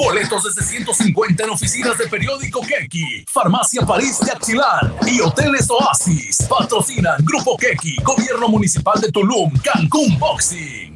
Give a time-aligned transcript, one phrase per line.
[0.00, 6.46] Boletos desde 150 en oficinas de periódico Keki, Farmacia París de Axilar y Hoteles Oasis.
[6.48, 10.89] Patrocinan Grupo Keki, Gobierno Municipal de Tulum, Cancún Boxing.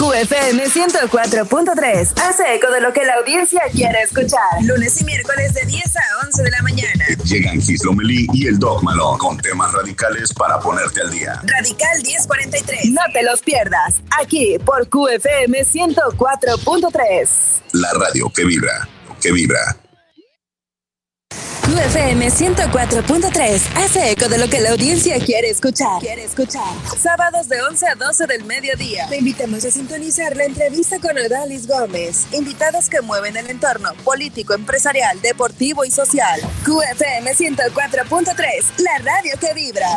[0.03, 4.61] QFM 104.3 hace eco de lo que la audiencia quiere escuchar.
[4.63, 7.05] Lunes y miércoles de 10 a 11 de la mañana.
[7.23, 11.41] Llegan Gis Lomelí y el Doc Malo con temas radicales para ponerte al día.
[11.45, 12.91] Radical 1043.
[12.91, 14.01] No te los pierdas.
[14.19, 17.61] Aquí por QFM 104.3.
[17.71, 18.85] La radio que vibra,
[19.21, 19.82] que vibra.
[21.63, 26.01] QFM 104.3 hace eco de lo que la audiencia quiere escuchar.
[26.01, 26.61] Quiere escuchar.
[27.01, 29.07] Sábados de 11 a 12 del mediodía.
[29.07, 32.27] Te invitamos a sintonizar la entrevista con Odalis Gómez.
[32.33, 36.41] Invitados que mueven el entorno político, empresarial, deportivo y social.
[36.65, 39.87] QFM 104.3, la radio que vibra.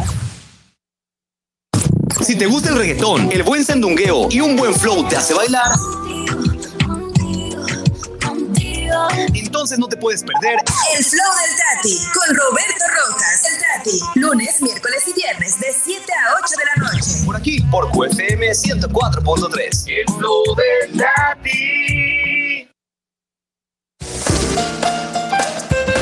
[2.25, 5.73] Si te gusta el reggaetón, el buen sandungueo y un buen flow te hace bailar
[9.35, 10.59] entonces no te puedes perder
[10.97, 13.43] El Flow del Tati con Roberto Rojas.
[13.45, 17.11] El Tati, lunes, miércoles y viernes de 7 a 8 de la noche.
[17.25, 19.85] Por aquí, por QFM 104.3.
[19.89, 22.71] El Flow del Tati.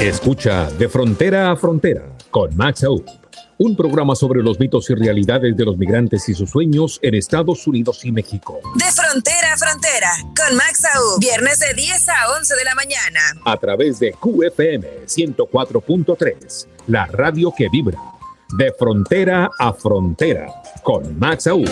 [0.01, 3.24] Escucha De Frontera a Frontera con Max Aub
[3.59, 7.67] un programa sobre los mitos y realidades de los migrantes y sus sueños en Estados
[7.67, 8.61] Unidos y México.
[8.75, 13.21] De frontera a frontera, con Max Aub, viernes de 10 a 11 de la mañana.
[13.45, 17.99] A través de QFM 104.3, la radio que vibra.
[18.57, 20.47] De frontera a frontera,
[20.83, 21.69] con Max Aub.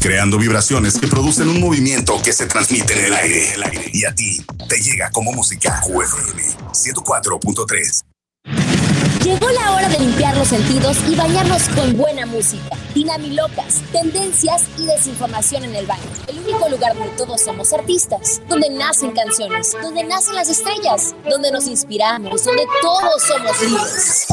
[0.00, 3.54] Creando vibraciones que producen un movimiento que se transmite en el aire.
[3.54, 3.84] El aire.
[3.90, 5.80] Y a ti te llega como música.
[5.80, 8.83] QFM 104.3.
[9.24, 14.84] Llegó la hora de limpiar los sentidos y bañarnos con buena música, dinamilocas, tendencias y
[14.84, 16.02] desinformación en el baño.
[16.26, 21.50] El único lugar donde todos somos artistas, donde nacen canciones, donde nacen las estrellas, donde
[21.50, 24.26] nos inspiramos, donde todos somos libres.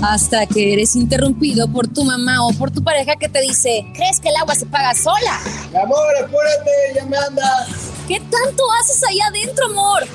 [0.00, 4.20] Hasta que eres interrumpido por tu mamá o por tu pareja que te dice, ¿crees
[4.20, 5.38] que el agua se paga sola?
[5.82, 7.68] Amor, apúrate, ya me andas.
[8.08, 10.06] ¿Qué tanto haces allá adentro, amor?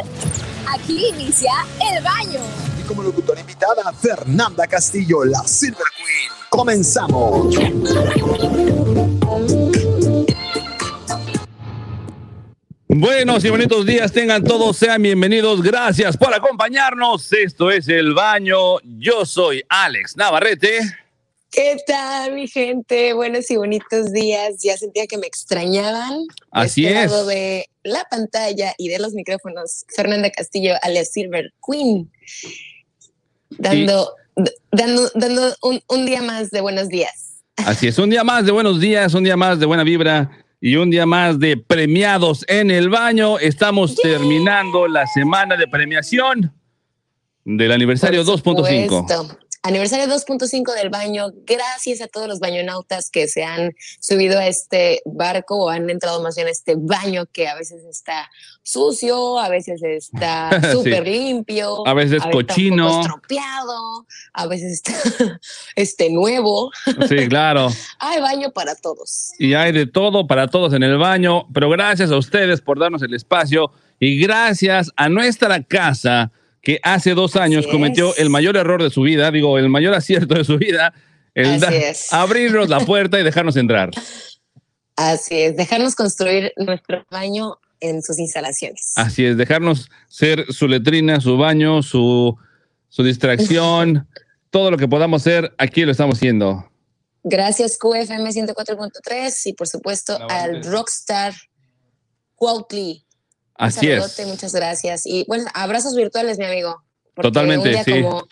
[0.66, 1.52] Aquí inicia
[1.92, 2.40] el baño
[2.86, 6.30] como locutora invitada Fernanda Castillo, la Silver Queen.
[6.50, 7.54] Comenzamos.
[12.88, 17.32] Buenos y bonitos días tengan todos, sean bienvenidos, gracias por acompañarnos.
[17.32, 20.78] Esto es El Baño, yo soy Alex Navarrete.
[21.50, 23.12] ¿Qué tal, mi gente?
[23.12, 24.56] Buenos y bonitos días.
[24.60, 26.26] Ya sentía que me extrañaban.
[26.50, 27.10] Así este es.
[27.12, 32.10] Lado de la pantalla y de los micrófonos, Fernanda Castillo, alias Silver Queen
[33.58, 34.10] dando,
[34.70, 37.42] dando, dando un, un, día más de buenos días.
[37.56, 40.76] Así es, un día más de buenos días, un día más de buena vibra y
[40.76, 43.38] un día más de premiados en el baño.
[43.38, 46.52] Estamos terminando la semana de premiación
[47.44, 51.32] del aniversario 2.5 aniversario 2.5 del baño.
[51.46, 56.22] Gracias a todos los bañonautas que se han subido a este barco o han entrado
[56.22, 58.30] más bien a este baño que a veces está
[58.62, 64.92] sucio, a veces está súper limpio, a veces, cochino, estropeado, a veces está
[65.76, 66.70] este nuevo.
[67.08, 67.70] Sí, claro.
[67.98, 69.32] hay baño para todos.
[69.38, 73.02] Y hay de todo para todos en el baño, pero gracias a ustedes por darnos
[73.02, 76.32] el espacio y gracias a nuestra casa
[76.64, 80.34] que hace dos años cometió el mayor error de su vida, digo, el mayor acierto
[80.34, 80.92] de su vida,
[81.34, 81.60] el
[82.10, 83.90] abrirnos la puerta y dejarnos entrar.
[84.96, 88.92] Así es, dejarnos construir nuestro baño en sus instalaciones.
[88.96, 92.36] Así es, dejarnos ser su letrina, su baño, su,
[92.88, 94.08] su distracción,
[94.50, 96.70] todo lo que podamos ser, aquí lo estamos haciendo.
[97.24, 101.34] Gracias QFM 104.3 y por supuesto al rockstar
[102.34, 103.03] Cuautli.
[103.56, 104.26] Así es.
[104.26, 105.06] Muchas gracias.
[105.06, 106.82] Y bueno, abrazos virtuales, mi amigo.
[107.14, 108.02] Totalmente, un día sí.
[108.02, 108.26] Como,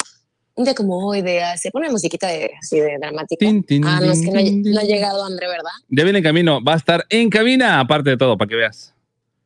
[0.54, 3.38] un día como hoy, de, se pone musiquita de, así de dramática.
[3.46, 5.70] Tin, tin, ah, no, es que no, ha- no llegado André, ¿verdad?
[5.88, 6.62] Ya viene en camino.
[6.62, 8.94] Va a estar en cabina, aparte de todo, para que veas.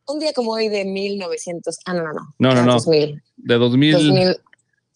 [0.09, 1.79] Un día como hoy de 1900.
[1.85, 2.35] Ah, no, no, no.
[2.39, 2.73] No, no, no.
[2.75, 3.93] 2000, De 2000.
[3.93, 4.37] 2000,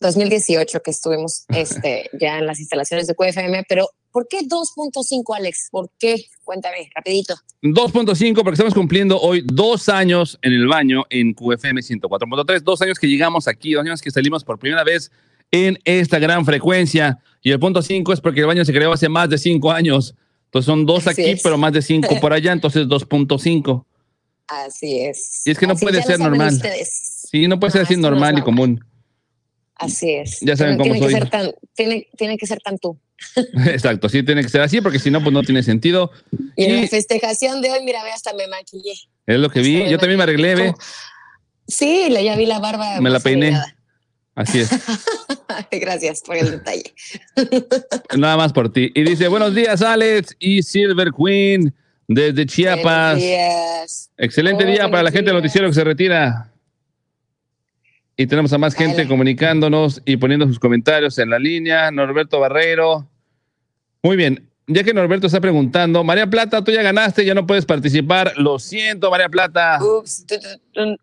[0.01, 5.69] 2018 que estuvimos este, ya en las instalaciones de QFM, pero ¿por qué 2.5, Alex?
[5.71, 6.25] ¿Por qué?
[6.45, 7.35] Cuéntame, rapidito.
[7.63, 12.61] 2.5, porque estamos cumpliendo hoy dos años en el baño en QFM 104.3.
[12.63, 15.11] Dos años que llegamos aquí, dos años que salimos por primera vez
[15.51, 17.19] en esta gran frecuencia.
[17.43, 20.15] Y el punto 5 es porque el baño se creó hace más de cinco años.
[20.47, 21.43] Entonces son dos Así aquí, es.
[21.43, 23.85] pero más de cinco por allá, entonces 2.5.
[24.49, 25.43] Así es.
[25.47, 26.53] Y es que no Así puede ser normal.
[26.53, 27.27] ustedes.
[27.31, 28.85] Sí, no puede ser así normal y común.
[29.81, 30.39] Así es.
[30.43, 33.01] Ya saben cómo tiene que ser tan, tiene, tiene que ser tan tú.
[33.67, 36.11] Exacto, sí tiene que ser así, porque si no, pues no tiene sentido.
[36.55, 38.93] Y en la festejación de hoy, mira, ve, hasta me maquillé.
[39.27, 39.89] es lo que vi.
[39.89, 40.75] Yo también me arreglé, ve.
[41.67, 43.01] Sí, ya vi la barba.
[43.01, 43.59] Me la peiné.
[44.35, 44.71] Así es.
[45.71, 46.95] Gracias por el detalle.
[48.17, 48.91] Nada más por ti.
[48.95, 51.75] Y dice, buenos días, Alex y Silver Queen
[52.07, 53.17] desde Chiapas.
[53.17, 54.11] Buenos días.
[54.19, 56.53] Excelente Oh, día para la gente del noticiero que se retira.
[58.21, 59.09] Y tenemos a más gente Dale.
[59.09, 61.91] comunicándonos y poniendo sus comentarios en la línea.
[61.91, 63.09] Norberto Barreiro.
[64.03, 64.47] Muy bien.
[64.67, 68.35] Ya que Norberto está preguntando, María Plata, tú ya ganaste, ya no puedes participar.
[68.37, 69.79] Lo siento, María Plata.
[69.83, 70.27] Ups,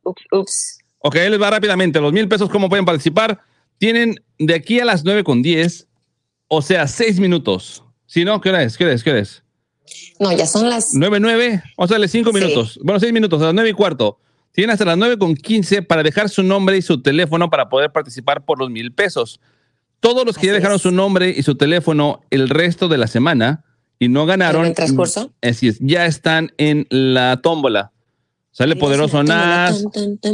[0.04, 0.78] ups, ups.
[1.00, 2.00] Ok, ahí les va rápidamente.
[2.00, 3.40] Los mil pesos, ¿cómo pueden participar?
[3.80, 5.88] Tienen de aquí a las 9 con 10,
[6.50, 7.84] o sea, 6 minutos.
[8.06, 8.78] Si no, ¿qué hora es?
[8.78, 9.04] ¿Qué hora es?
[9.04, 9.42] ¿Qué hora es?
[10.20, 10.94] No, ya son las.
[10.94, 12.40] 9, 9, o sea, 5 Sí.
[12.40, 12.80] minutos.
[12.84, 14.20] Bueno, 6 minutos, a las 9 y cuarto.
[14.52, 17.92] Tienen hasta las 9 con 15 para dejar su nombre y su teléfono para poder
[17.92, 19.40] participar por los mil pesos.
[20.00, 20.82] Todos los que Así ya dejaron es.
[20.82, 23.64] su nombre y su teléfono el resto de la semana
[24.00, 25.32] y no ganaron, ¿En el transcurso?
[25.42, 27.92] así es, ya están en la tómbola.
[28.52, 29.86] Sale Poderoso Nas,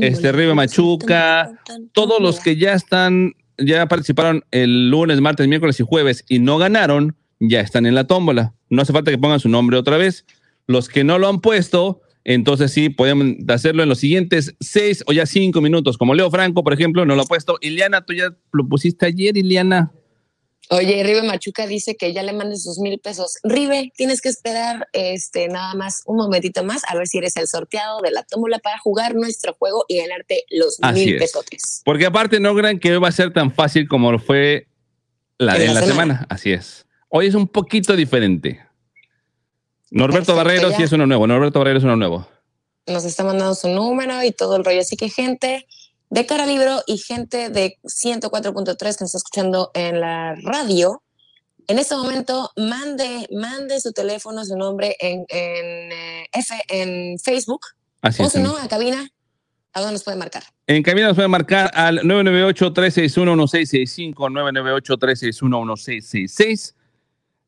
[0.01, 1.51] este Ribe Machuca,
[1.91, 6.57] todos los que ya están, ya participaron el lunes, martes, miércoles y jueves y no
[6.57, 8.53] ganaron, ya están en la tómbola.
[8.69, 10.25] No hace falta que pongan su nombre otra vez.
[10.67, 15.13] Los que no lo han puesto, entonces sí, podemos hacerlo en los siguientes seis o
[15.13, 15.97] ya cinco minutos.
[15.97, 17.57] Como Leo Franco, por ejemplo, no lo ha puesto.
[17.61, 19.91] Ileana, tú ya lo pusiste ayer, Ileana.
[20.69, 23.37] Oye, Ribe Machuca dice que ya le mandes sus mil pesos.
[23.43, 27.47] Ribe, tienes que esperar este nada más un momentito más a ver si eres el
[27.49, 31.21] sorteado de la tómbola para jugar nuestro juego y ganarte los Así mil es.
[31.21, 31.81] pesotes.
[31.83, 34.67] Porque aparte no crean que hoy va a ser tan fácil como lo fue
[35.37, 36.13] la, En en la la semana.
[36.13, 36.27] semana.
[36.29, 36.85] Así es.
[37.09, 38.61] Hoy es un poquito diferente.
[39.93, 40.77] Norberto Perfecto, Barrero ya.
[40.77, 41.27] sí es uno nuevo.
[41.27, 42.27] Norberto Barrero es uno nuevo.
[42.87, 44.81] Nos está mandando su número y todo el rollo.
[44.81, 45.67] Así que gente
[46.09, 51.03] de Cara Libro y gente de 104.3 que nos está escuchando en la radio,
[51.67, 57.61] en este momento mande, mande su teléfono, su nombre en, en, eh, F, en Facebook
[58.01, 59.07] Así o si no, a cabina,
[59.73, 60.43] ¿a dónde nos puede marcar?
[60.67, 64.13] En camino nos pueden marcar al 998-361-1665,
[65.39, 66.73] 998-361-1666.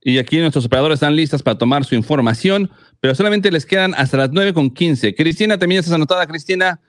[0.07, 2.69] Y aquí nuestros operadores están listas para tomar su información,
[2.99, 5.15] pero solamente les quedan hasta las 9 con 15.
[5.15, 6.79] Cristina, también estás anotada, Cristina.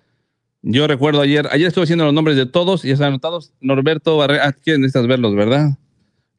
[0.61, 3.55] Yo recuerdo ayer, ayer estuve haciendo los nombres de todos y ya están anotados.
[3.63, 5.71] Norberto Barrera, ah, ¿quieres necesitas verlos, verdad?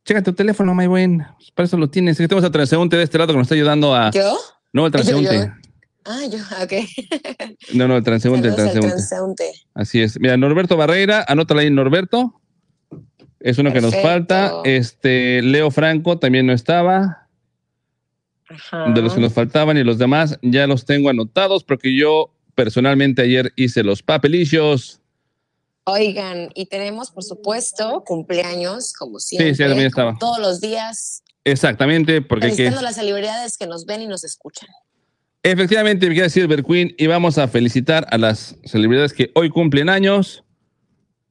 [0.06, 1.26] Checa tu teléfono, my buen.
[1.38, 2.12] Pues Para eso lo tienes.
[2.14, 4.12] Es que tenemos al transeúnte de este lado que nos está ayudando a.
[4.12, 4.38] ¿Yo?
[4.72, 5.04] No, el Yo, yo.
[5.04, 5.52] transeúnte.
[6.06, 6.74] Ah, yo, ok.
[7.74, 8.90] No, no, el transeúnte, el Saludos al transeúnte.
[8.90, 9.44] transeúnte.
[9.74, 10.20] Así es.
[10.20, 12.37] Mira, Norberto Barreira, anótala ahí, Norberto.
[13.40, 14.54] Es uno que nos falta.
[14.64, 17.28] Este, Leo Franco también no estaba.
[18.50, 18.90] Ajá.
[18.92, 23.22] De los que nos faltaban y los demás ya los tengo anotados porque yo personalmente
[23.22, 25.02] ayer hice los papelillos.
[25.84, 29.54] Oigan, y tenemos, por supuesto, cumpleaños, como siempre.
[29.54, 30.20] sí, también como estaba.
[30.20, 34.68] Todos los días, Exactamente, porque que, las celebridades que nos ven y nos escuchan.
[35.44, 39.88] efectivamente, me queda Silver Queen y vamos a felicitar a las celebridades que hoy cumplen
[39.88, 40.44] años.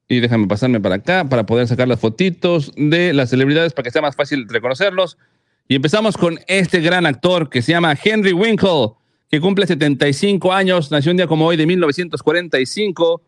[0.08, 3.90] Y déjame pasarme para acá para poder sacar las fotitos de las celebridades para que
[3.90, 5.18] sea más fácil reconocerlos.
[5.68, 8.92] Y empezamos con este gran actor que se llama Henry Winkle,
[9.28, 13.20] que cumple 75 años, nació un día como hoy de 1945.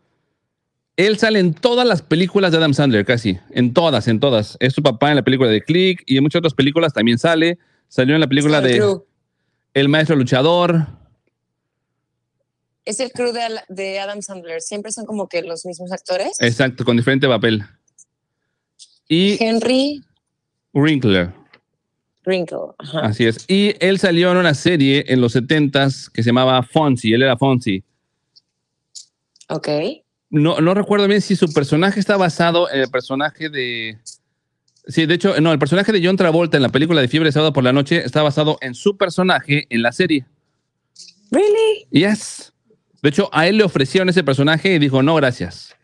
[0.95, 4.57] Él sale en todas las películas de Adam Sandler, casi, en todas, en todas.
[4.61, 7.57] Es su papá en la película de Click y en muchas otras películas también sale.
[7.89, 8.99] Salió en la película de.
[9.73, 10.87] El Maestro Luchador.
[12.85, 13.31] Es el crew
[13.67, 14.61] de, Adam Sandler.
[14.61, 16.37] Siempre son como que los mismos actores.
[16.39, 17.63] Exacto, con diferente papel.
[19.07, 20.03] Y Henry
[20.73, 21.31] Winkler,
[22.25, 22.73] Wrinkle.
[22.77, 22.99] Ajá.
[23.01, 23.45] así es.
[23.47, 27.37] Y él salió en una serie en los 70s que se llamaba Fonzie, él era
[27.37, 27.83] Fonzie.
[29.49, 29.67] Ok.
[30.29, 33.97] No, no recuerdo bien si su personaje está basado en el personaje de
[34.89, 37.31] Sí, de hecho, no, el personaje de John Travolta en la película de Fiebre de
[37.31, 40.25] Sábado por la Noche está basado en su personaje en la serie.
[41.29, 41.85] ¿Really?
[41.91, 42.51] Yes.
[43.01, 45.75] De hecho, a él le ofrecieron ese personaje y dijo, no, gracias.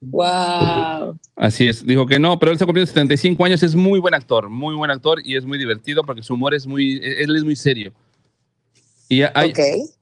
[0.00, 1.18] Wow.
[1.34, 4.48] Así es, dijo que no, pero él está cumpliendo 75 años, es muy buen actor,
[4.48, 7.56] muy buen actor y es muy divertido porque su humor es muy, él es muy
[7.56, 7.92] serio.
[9.08, 9.58] Y hay, Ok.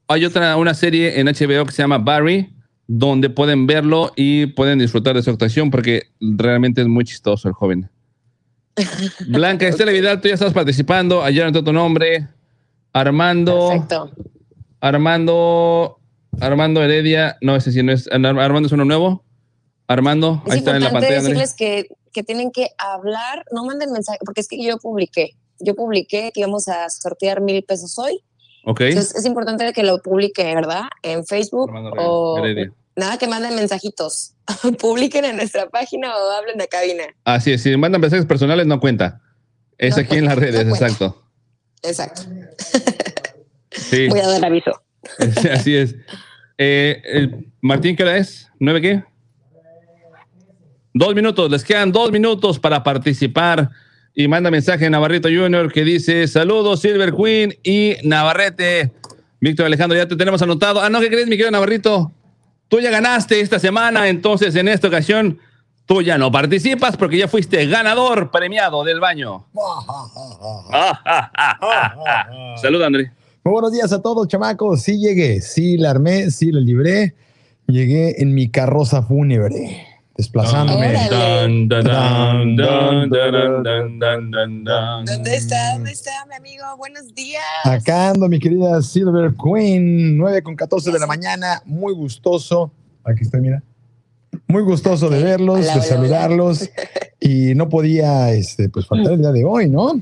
[0.09, 2.52] hay otra, una serie en HBO que se llama Barry,
[2.87, 7.54] donde pueden verlo y pueden disfrutar de su actuación porque realmente es muy chistoso el
[7.54, 7.88] joven.
[9.28, 12.28] Blanca Estela Vidal, tú ya estás participando, ayer anotó tu nombre,
[12.92, 14.11] Armando, Perfecto.
[14.80, 15.96] Armando,
[16.40, 19.25] Armando Heredia, no, ese sí no es, Armando es uno nuevo.
[19.88, 21.21] Armando, Es ahí está en la pantalla.
[21.21, 25.75] Decirles que, que tienen que hablar, no manden mensaje, porque es que yo publiqué, yo
[25.76, 28.21] publiqué que íbamos a sortear mil pesos hoy.
[28.64, 28.81] Ok.
[28.81, 30.88] Entonces es importante que lo publique, ¿verdad?
[31.02, 32.73] En Facebook Armando o Heredia.
[32.97, 34.35] nada que manden mensajitos.
[34.81, 37.05] Publiquen en nuestra página o hablen de cabina.
[37.25, 39.21] Así es, si mandan mensajes personales no cuenta.
[39.78, 41.23] Es No aquí en las redes, no exacto.
[41.83, 42.23] Exacto.
[43.71, 44.73] Sí, Voy a dar aviso.
[45.53, 45.95] así es.
[46.59, 48.51] Eh, el- Martín, ¿qué hora es?
[48.59, 49.05] ¿Nueve qué?
[50.95, 53.69] Dos minutos, les quedan dos minutos para participar.
[54.15, 58.93] Y manda mensaje a Navarrito Junior que dice: Saludos, Silver Queen y Navarrete.
[59.41, 60.81] Víctor Alejandro, ya te tenemos anotado.
[60.81, 62.11] Ah, no, ¿qué crees, mi querido Navarrito?
[62.69, 65.39] Tú ya ganaste esta semana, entonces en esta ocasión
[65.85, 69.47] tú ya no participas porque ya fuiste ganador premiado del baño.
[72.63, 73.13] Saluda, André.
[73.50, 74.83] Buenos días a todos, chamacos.
[74.83, 77.15] Sí llegué, sí la armé, sí la libré.
[77.69, 79.87] Llegué en mi carroza fúnebre,
[80.17, 80.95] desplazándome.
[85.07, 85.75] ¿Dónde está?
[85.75, 86.65] ¿Dónde está, mi amigo?
[86.76, 87.45] Buenos días.
[87.62, 91.62] Acando, mi querida Silver Queen, 9 con 14 de la mañana.
[91.65, 92.73] Muy gustoso.
[93.05, 93.62] Aquí está, mira.
[94.49, 96.69] Muy gustoso de verlos, de saludarlos.
[97.19, 99.95] Y no podía este, pues, faltar el día de hoy, ¿no?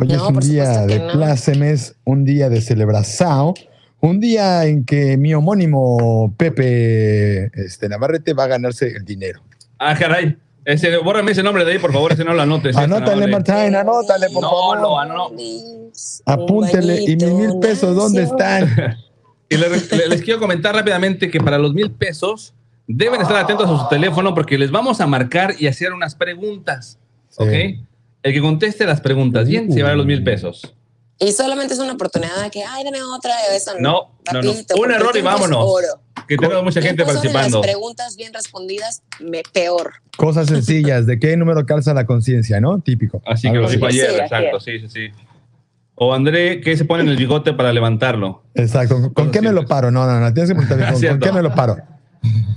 [0.00, 1.12] Hoy No, es un día de no.
[1.12, 3.54] plácemes, un día de celebración,
[4.00, 9.40] un día en que mi homónimo Pepe este, Navarrete va a ganarse el dinero.
[9.78, 10.36] Ah, caray.
[10.64, 12.74] Ese, bórrame ese nombre de ahí, por favor, ese no lo anotes.
[12.76, 13.74] Anótale, Martín.
[13.74, 14.80] Anótale, por No, favor.
[14.80, 15.30] no, no.
[16.26, 17.02] Apúntele.
[17.02, 18.96] ¿Y mis mil pesos dónde están?
[19.50, 22.54] Y les, le- les quiero comentar rápidamente que para los mil pesos
[22.88, 26.98] deben estar atentos a su teléfono porque les vamos a marcar y hacer unas preguntas.
[27.36, 27.50] ¿Ok?
[28.24, 30.74] El que conteste las preguntas bien se va a los mil pesos.
[31.20, 34.40] Y solamente es una oportunidad de que, ay, dame otra, eso No, no, no.
[34.40, 35.58] Rapidito, Un error y vámonos.
[35.60, 35.86] oro.
[36.26, 37.58] Que tenemos mucha gente participando.
[37.58, 39.92] Las preguntas bien respondidas, me, peor.
[40.16, 41.06] Cosas sencillas.
[41.06, 42.80] ¿De qué número calza la conciencia, no?
[42.80, 43.20] Típico.
[43.26, 45.08] Así que lo dijo ayer, Sí, exacto, sí, sí, sí.
[45.96, 48.42] O André, ¿qué se pone en el bigote para levantarlo?
[48.54, 49.02] Exacto.
[49.02, 49.90] ¿Con, con qué me lo paro?
[49.90, 50.32] No, no, no.
[50.32, 51.76] Tienes que preguntarme, ¿con, con qué me lo paro?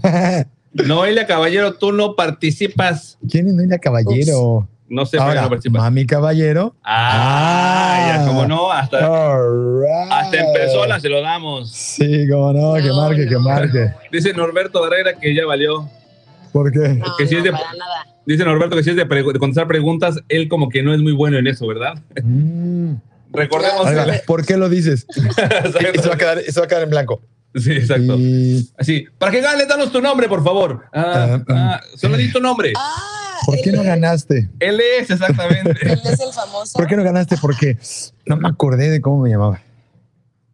[0.73, 3.17] Noelia Caballero, tú no participas.
[3.29, 4.67] ¿Quién es Noelia Caballero?
[4.89, 5.81] No sé, Ahora, no participas.
[5.81, 6.75] Mami Caballero.
[6.83, 10.11] Ah, ya, como no, hasta, right.
[10.11, 11.71] hasta en persona se lo damos.
[11.71, 13.91] Sí, como no, que No, marque, que marque.
[14.11, 15.89] Dice Norberto Barrera que ya valió.
[16.53, 16.89] ¿Por qué?
[16.95, 18.07] No, Que si no, es de- para nada.
[18.25, 19.07] Dice Norberto que si es de,
[19.39, 21.95] contestar preguntas, él como que no es muy bueno en eso, ¿verdad?
[22.23, 22.93] Mm.
[23.33, 23.87] Recordemos.
[24.25, 25.05] ¿Por qué lo dices?
[25.13, 27.21] Se va a quedar, se va a quedar en blanco.
[27.55, 28.15] Sí, exacto.
[28.17, 30.83] Y- Así, para que gane, danos tu nombre, por favor.
[30.93, 32.73] Ah, Ah, ah, solo di tu nombre.
[32.77, 34.49] Ah, ¿Por qué no ganaste?
[34.59, 35.71] Él es, exactamente.
[35.81, 36.77] él es el famoso.
[36.77, 37.37] ¿Por qué no ganaste?
[37.37, 37.77] Porque
[38.25, 39.61] no me acordé de cómo me llamaba.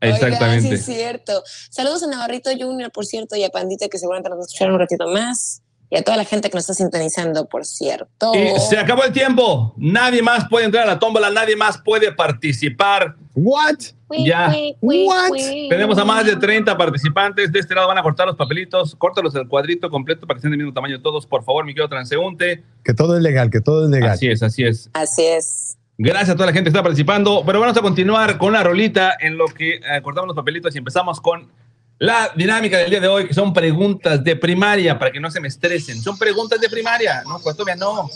[0.01, 0.67] Oigan, exactamente.
[0.67, 1.43] sí, es cierto.
[1.69, 4.71] Saludos a Navarrito Junior, por cierto, y a Pandita, que seguramente nos va a escuchar
[4.71, 5.62] un ratito más.
[5.93, 8.31] Y a toda la gente que nos está sintonizando, por cierto.
[8.33, 9.75] Y se acabó el tiempo.
[9.77, 13.15] Nadie más puede entrar a la tómbola, nadie más puede participar.
[13.35, 13.75] ¿What?
[14.09, 14.51] Ya.
[14.81, 15.33] What?
[15.69, 17.51] Tenemos a más de 30 participantes.
[17.51, 18.95] De este lado van a cortar los papelitos.
[18.95, 21.89] Córtalos el cuadrito completo para que estén del mismo tamaño todos, por favor, mi querido
[21.89, 22.63] transeúnte.
[22.83, 24.09] Que todo es legal, que todo es legal.
[24.09, 24.89] Así es, así es.
[24.93, 25.77] Así es.
[25.99, 27.43] Gracias a toda la gente que está participando.
[27.45, 30.79] Pero vamos a continuar con una rolita en lo que eh, cortamos los papelitos y
[30.79, 31.51] empezamos con
[31.99, 35.39] la dinámica del día de hoy, que son preguntas de primaria, para que no se
[35.39, 36.01] me estresen.
[36.01, 37.23] Son preguntas de primaria.
[37.27, 38.09] No, pues todavía no.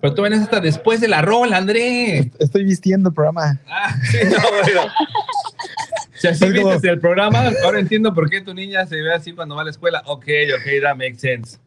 [0.00, 2.30] Pero tú vienes hasta después de la rola, André.
[2.38, 3.58] Estoy vistiendo el programa.
[3.68, 4.92] Ah, sí, no, bueno.
[6.14, 9.12] Si así Es como- viste el programa, ahora entiendo por qué tu niña se ve
[9.12, 10.02] así cuando va a la escuela.
[10.06, 11.58] Ok, ok, that makes sense.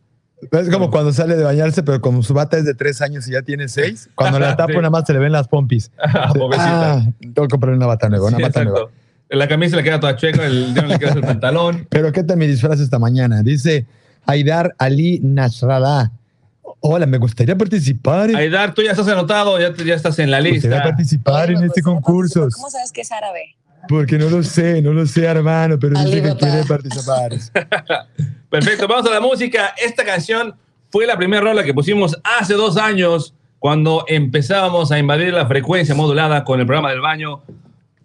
[0.51, 3.31] Es como cuando sale de bañarse, pero como su bata es de tres años y
[3.33, 4.77] ya tiene seis, cuando la tapa Sí.
[4.77, 5.91] nada más se le ven las pompis.
[6.01, 6.31] Ah.
[6.57, 8.71] Ah, tengo que comprar una bata nueva, una Sí, bata exacto.
[8.79, 8.91] nueva.
[9.29, 11.85] La camisa le queda toda chueca, el dedo le queda el pantalón.
[11.89, 13.43] Pero ¿qué tal mi disfraz esta mañana?
[13.43, 13.85] Dice
[14.25, 16.11] Aidar Ali Nasrallah.
[16.81, 18.29] Hola, me gustaría participar.
[18.35, 20.89] Aidar, tú ya estás anotado, ya, te- ya estás en la Me gustaría lista.
[20.89, 22.47] participar en este concurso.
[22.55, 23.55] ¿Cómo sabes que es árabe?
[23.87, 26.37] Porque no lo sé, no lo sé, hermano, pero dice que Alibaba.
[26.39, 27.31] quiere participar.
[28.49, 29.73] Perfecto, vamos a la música.
[29.83, 30.55] Esta canción
[30.89, 35.93] fue la primera rola que pusimos hace dos años cuando empezábamos a invadir la frecuencia
[35.95, 37.41] modulada con el programa del baño.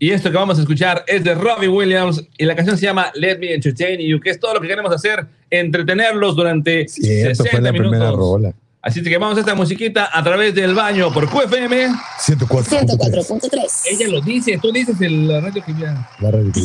[0.04, 3.10] Y esto que vamos a escuchar es de Robbie Williams y la canción se llama
[3.14, 7.50] Let Me Entertain You, que es todo lo que queremos hacer, entretenerlos durante Cierto, 60
[7.50, 8.18] fue la primera minutos.
[8.18, 8.54] rola.
[8.82, 11.88] Así que vamos a esta musiquita a través del baño por QFM.
[12.18, 13.82] 104.3.
[13.92, 16.06] Ella lo dice, tú dices el la radio que ya.
[16.20, 16.60] La radio que.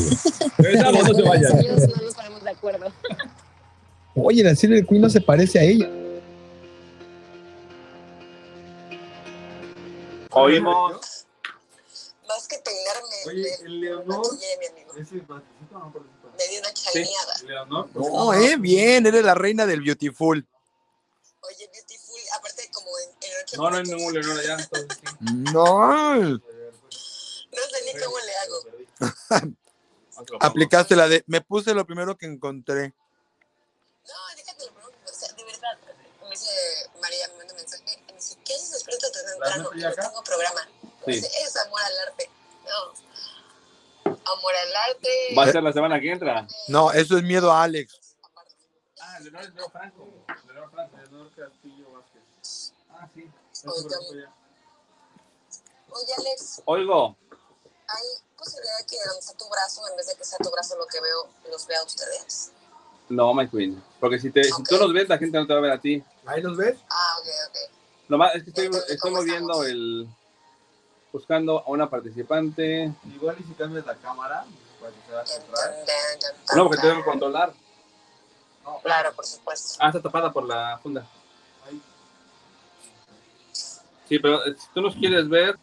[0.57, 1.59] Regresamos, no se vayan.
[1.59, 2.91] Ellos no nos ponemos de acuerdo.
[4.15, 5.89] Oye, la Silver Queen no se parece a ella.
[10.31, 11.18] Oímos.
[12.49, 14.17] Que peinarme, Oye, el Leonor.
[14.25, 14.93] maquillé, mi amigo.
[14.95, 15.93] ¿Ese participa o no?
[16.37, 17.33] Me di una chaneada.
[17.45, 17.89] Leonor.
[17.95, 20.47] No, eh, bien, eres la reina del Beautiful.
[21.41, 24.69] Oye, Beautiful, aparte como en, en ocho No, no hay minutos, ningún Leonor allá.
[25.53, 26.15] No.
[26.15, 26.39] no
[27.71, 28.57] sé ni cómo le hago.
[30.39, 31.23] Aplicaste la de.
[31.27, 32.93] Me puse lo primero que encontré.
[34.07, 35.77] No, déjate lo primero, o sea, de verdad.
[36.23, 36.49] Me dice
[37.01, 39.63] María, me manda un mensaje y me dice, ¿qué haces despierta tan temprano?
[39.71, 40.09] neta Y ya no acá?
[40.09, 40.61] tengo programa.
[41.05, 41.11] Sí.
[41.11, 42.29] dice, es amor al arte.
[42.69, 44.11] No.
[44.11, 45.09] Amor al arte.
[45.37, 46.47] Va a ser la semana que entra.
[46.67, 47.99] No, eso es miedo a Alex.
[49.01, 50.07] Ah, Leonor Franco.
[50.47, 50.97] Leonor Franco.
[50.97, 52.73] Leonor Castillo Vázquez.
[52.91, 53.29] Ah, sí.
[55.91, 57.15] Oye, Alex, Oigo.
[57.87, 58.03] ¿hay
[58.37, 60.85] posibilidad de que donde está tu brazo, en vez de que sea tu brazo lo
[60.85, 62.51] que veo, los vea a ustedes?
[63.09, 63.83] No, my queen.
[63.99, 65.81] Porque si, te, si tú los ves, la gente no te va a ver a
[65.81, 66.03] ti.
[66.25, 66.77] Ahí los ves.
[66.89, 67.57] Ah, ok, ok.
[68.07, 69.67] Nomás es que estoy, Entonces, estoy ¿cómo moviendo estamos?
[69.67, 70.09] el.
[71.11, 72.91] Buscando a una participante.
[73.15, 74.45] Igual y si cambias la cámara,
[74.79, 77.53] que se tan, tan, tan, No, porque tengo que controlar.
[78.83, 79.77] Claro, por supuesto.
[79.79, 81.05] Ah, está tapada por la funda.
[84.07, 85.57] Sí, pero eh, si tú nos quieres ver.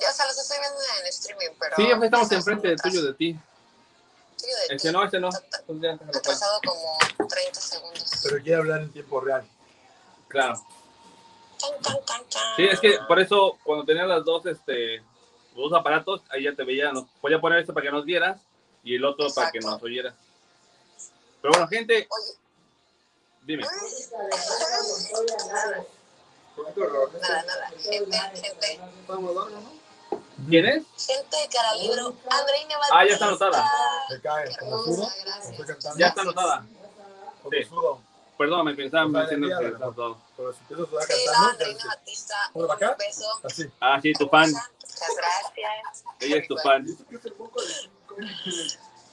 [0.00, 1.76] Ya, o sea, los estoy viendo en streaming, pero...
[1.76, 3.38] Sí, estamos enfrente de tuyo de ti.
[4.38, 4.92] Tuyo de Ese ti.
[4.92, 5.30] no, ese no.
[5.66, 6.16] Pues ya, pues.
[6.16, 8.10] atrasado como 30 segundos.
[8.22, 9.46] Pero quiere hablar en tiempo real.
[10.28, 10.62] Claro.
[12.56, 15.02] Sí, es que por eso cuando tenía las dos, este,
[15.54, 18.40] dos aparatos, ahí ya te veía, nos podía poner este para que nos vieras
[18.82, 20.14] y el otro para que nos oyeras.
[21.40, 22.32] Pero bueno, gente, Oye,
[23.42, 23.64] dime.
[27.20, 27.70] nada, nada.
[27.78, 28.80] Gente, gente,
[30.48, 30.84] ¿Quién es?
[31.06, 32.14] gente de cara libro.
[32.28, 32.98] Andreina Batista.
[32.98, 33.64] Ah, ya está anotada.
[34.08, 34.56] Se cae.
[34.56, 35.08] Como sudo.
[35.96, 36.66] Ya está anotada.
[37.50, 37.68] Sí.
[38.42, 40.18] Perdón, me pensaba del que día, está anotado.
[40.36, 42.34] Pero si empiezo a sudar Sí, no, cantando, Andreina ya Batista.
[42.52, 42.96] ¿Puedo para acá?
[43.44, 43.70] Así.
[43.78, 44.50] Ah, sí, tu fan.
[44.50, 46.04] Muchas gracias.
[46.18, 46.86] Ella es tu fan.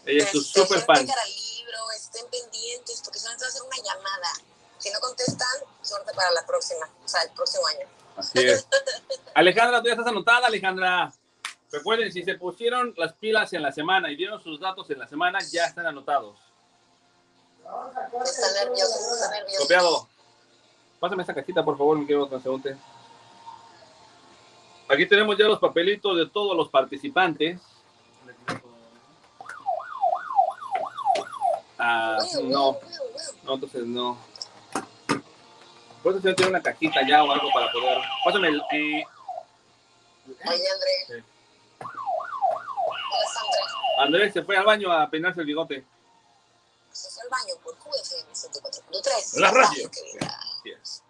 [0.08, 1.06] Ella es tu super fan.
[1.06, 4.30] libro, estén pendientes porque solamente va a hacer una llamada.
[4.80, 7.88] Si no contestan, suerte para la próxima, o sea, el próximo año.
[8.18, 8.68] Así es.
[9.36, 11.14] Alejandra, tú ya estás anotada, Alejandra.
[11.72, 15.08] Recuerden, si se pusieron las pilas en la semana y dieron sus datos en la
[15.08, 16.49] semana, ya están anotados.
[18.24, 19.62] Están nerviosos, están nerviosos.
[19.62, 20.08] Copiado.
[21.00, 22.76] Pásame esa cajita, por favor, mi querido transeúnte.
[24.90, 27.62] Aquí tenemos ya los papelitos de todos los participantes.
[31.78, 32.78] Ah, no,
[33.44, 34.18] no, entonces no.
[36.04, 38.00] Puedes tener una cajita ya o algo para poder.
[38.26, 38.62] Pásame el.
[38.72, 39.04] eh,
[40.28, 41.24] Oye, André.
[41.80, 43.62] ¿Dónde está André?
[44.00, 45.86] Andrés se fue al baño a peinarse el bigote.
[47.00, 49.40] Se fue al baño por QFM 104.3.
[49.40, 49.90] La radio.
[49.90, 50.38] querida.
[50.60, 51.04] Así es.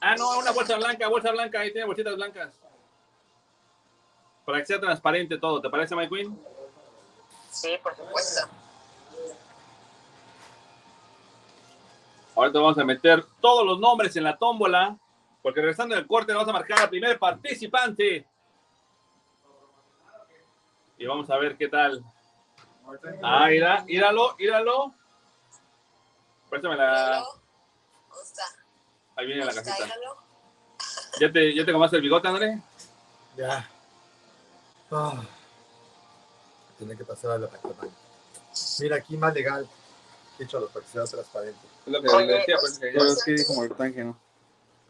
[0.00, 2.54] Ah, no, una bolsa blanca, bolsa blanca, ahí tiene bolsitas blancas.
[4.46, 6.42] Para que sea transparente todo, ¿te parece, My Queen?
[7.50, 8.48] Sí, por supuesto.
[12.34, 14.96] Ahorita vamos a meter todos los nombres en la tómbola,
[15.42, 18.26] porque regresando del corte vamos a marcar al primer participante.
[20.96, 22.02] Y vamos a ver qué tal.
[23.22, 24.94] Ah, mira, íralo, íralo.
[26.50, 27.20] Préstame la.
[28.08, 28.42] ¿Dónde está?
[29.16, 29.52] Ahí viene la.
[29.52, 30.16] Míralo.
[31.20, 32.60] ¿Ya te, ya te comaste el bigote, André?
[33.36, 33.68] Ya.
[34.90, 35.22] Ah.
[36.78, 37.92] Tiene que pasar a la pantalla.
[38.80, 39.68] Mira, aquí más legal.
[40.38, 41.60] Échalo para que sea transparente.
[41.86, 44.18] Es lo que Oye, le decía, pues, que yo es que dijo Martanje, ¿no?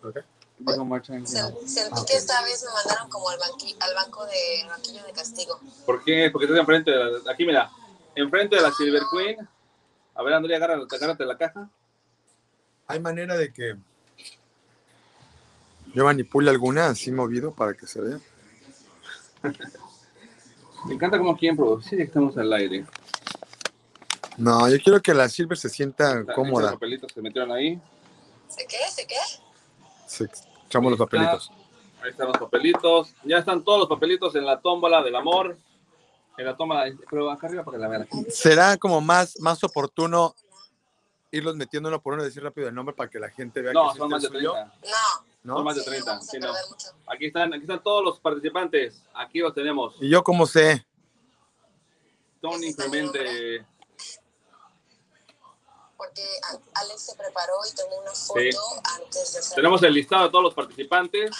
[0.05, 0.19] ¿Ok?
[0.59, 1.27] Dijo Martanje.
[1.27, 5.03] Sen- Sentí que esta vez me mandaron como al, banqui- al banco de al banquillo
[5.05, 5.61] de castigo.
[5.85, 6.31] ¿Por qué?
[6.31, 7.71] Porque estás enfrente de la, aquí, mira,
[8.15, 9.49] enfrente de la Silver Queen.
[10.21, 11.71] A ver, Andrea, agárrate, agárrate la caja.
[12.87, 13.75] Hay manera de que
[15.95, 18.19] yo manipule alguna así movido para que se vea.
[20.87, 22.85] Me encanta como quien produce, ya que estamos al aire.
[24.37, 26.73] No, yo quiero que la Silver se sienta Los cómoda.
[26.73, 27.81] papelitos se metieron ahí.
[28.49, 28.77] ¿Se qué?
[28.91, 29.17] ¿Se qué?
[30.07, 30.29] Se-
[30.67, 31.51] echamos los papelitos.
[32.03, 33.15] Ahí están los papelitos.
[33.25, 35.57] Ya están todos los papelitos en la tómbola del amor.
[36.41, 38.09] En la tómbola, pero acá arriba para que la vean.
[38.31, 40.35] Será como más, más oportuno
[41.31, 43.75] irlos metiendo uno por uno y decir rápido el nombre para que la gente vea
[43.75, 44.53] No, que son más de el suyo.
[44.55, 44.73] 30.
[44.83, 44.91] No,
[45.43, 45.57] ¿no?
[45.57, 46.21] Son más de 30.
[46.23, 46.51] sí, no.
[47.09, 49.03] Aquí están, aquí están todos los participantes.
[49.13, 49.97] Aquí los tenemos.
[50.01, 50.87] ¿Y yo cómo sé?
[52.41, 53.67] Tony Inclemente.
[55.99, 56.23] Porque
[56.73, 58.49] Alex se preparó y tomó una foto Sí.
[58.99, 59.57] antes de hacer.
[59.57, 61.31] Tenemos el listado de todos los participantes.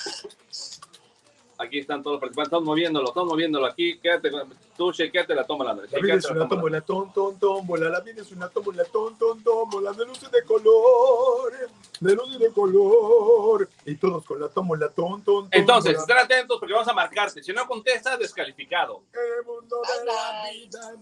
[1.61, 2.49] Aquí están todos los participantes.
[2.49, 3.67] Estamos moviéndolo, estamos moviéndolo.
[3.67, 4.31] Aquí, quédate,
[4.79, 5.93] tú, quédate la toma, Andrés.
[5.93, 7.91] La vida es una tómbola, ton, ton, tómbola.
[7.91, 9.93] La vida es una tómbola, ton, ton, tómbola.
[9.93, 11.53] De luces de color,
[12.01, 13.69] de luces de color.
[13.85, 16.21] Y todos con la tómbola, ton, ton, Entonces, tómbola.
[16.23, 17.43] estén atentos porque vamos a marcarte.
[17.43, 19.03] Si no contestas, descalificado.
[19.13, 20.97] El mundo de la vida,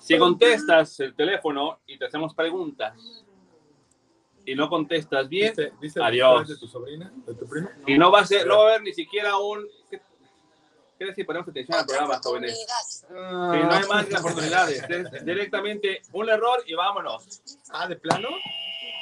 [0.00, 2.94] Si contestas el teléfono y te hacemos preguntas
[4.44, 6.48] y no contestas bien, ¿Viste- viste el adiós.
[6.48, 7.12] de tu sobrina?
[7.26, 7.70] ¿De tu prima?
[7.86, 9.66] Y no va a ser, no va a haber ni siquiera un.
[9.90, 10.00] ¿Qué,
[10.98, 11.24] qué decir?
[11.26, 12.58] Ponemos atención al programa, jóvenes.
[12.58, 14.82] Sí, no hay más que oportunidades.
[14.88, 17.24] Es directamente un error y vámonos.
[17.70, 18.28] Ah, ¿de plano?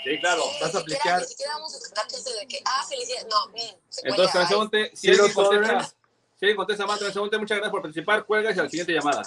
[0.04, 0.42] Sí, claro.
[0.60, 1.20] Vas a aplicar.
[1.20, 3.26] Ni siquiera vamos a chance de que, ah, felicidades.
[3.30, 3.76] No, cuelga.
[4.04, 5.92] Entonces, transeúnte, si alguien contesta,
[6.38, 8.24] si contesta más, transeúnte, muchas gracias por participar.
[8.24, 9.22] Cuelgas a la siguiente llamada.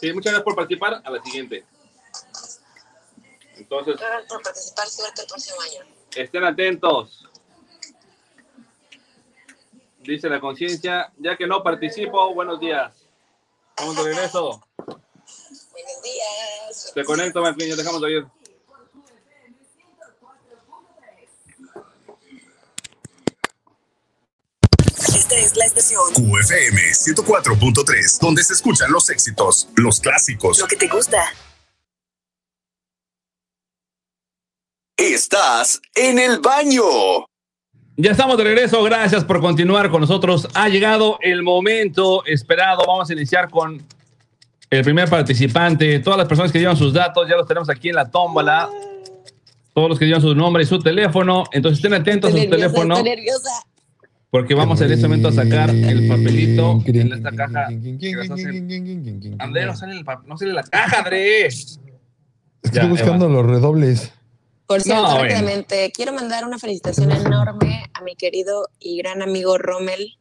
[0.00, 1.00] Sí, muchas gracias por participar.
[1.04, 1.64] A la siguiente.
[3.62, 5.80] Entonces, Gracias por participar, suerte el próximo año.
[6.16, 7.28] estén atentos.
[10.00, 12.92] Dice la conciencia, ya que no participo, buenos días.
[13.76, 14.60] Vamos de regreso.
[14.84, 16.92] Buenos días.
[16.92, 18.26] Te conecto, Martín, ya dejamos de oír.
[25.14, 26.02] Esta es la estación.
[26.14, 30.58] QFM 104.3, donde se escuchan los éxitos, los clásicos.
[30.58, 31.22] Lo que te gusta.
[34.96, 36.82] Estás en el baño.
[37.96, 40.48] Ya estamos de regreso, gracias por continuar con nosotros.
[40.54, 42.84] Ha llegado el momento esperado.
[42.86, 43.82] Vamos a iniciar con
[44.70, 45.98] el primer participante.
[46.00, 48.70] Todas las personas que llevan sus datos ya los tenemos aquí en la tómbola.
[49.74, 51.44] Todos los que llevan su nombre y su teléfono.
[51.52, 53.50] Entonces estén atentos a su nerviosa, teléfono estoy nerviosa.
[54.30, 57.66] porque vamos en este momento a sacar el papelito en esta caja.
[59.38, 61.46] André, no sale, el no sale la caja, André.
[61.46, 64.12] Estoy buscando los redobles.
[64.66, 65.22] Por cierto, No, bueno.
[65.24, 70.16] rápidamente, quiero mandar una felicitación enorme a mi querido y gran amigo Rommel,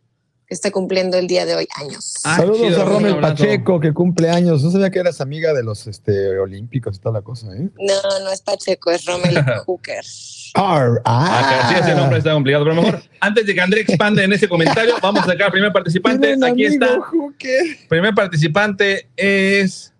[0.45, 2.03] que está cumpliendo el día de hoy años.
[2.19, 3.19] Saludos a Rommel.
[3.21, 4.61] Pacheco, que cumple años.
[4.63, 7.69] No sabía que eras amiga de los este, olímpicos y toda la cosa, ¿eh?
[7.79, 10.03] No, no es Pacheco, es Rommel Hooker.
[10.55, 14.33] Ar- Ah, sí, ese nombre está complicado, pero mejor, antes de que André expande en
[14.33, 16.33] ese comentario, vamos a sacar al primer participante.
[16.33, 16.99] Aquí amigo está.
[16.99, 17.63] Hooker.
[17.87, 19.93] Primer participante es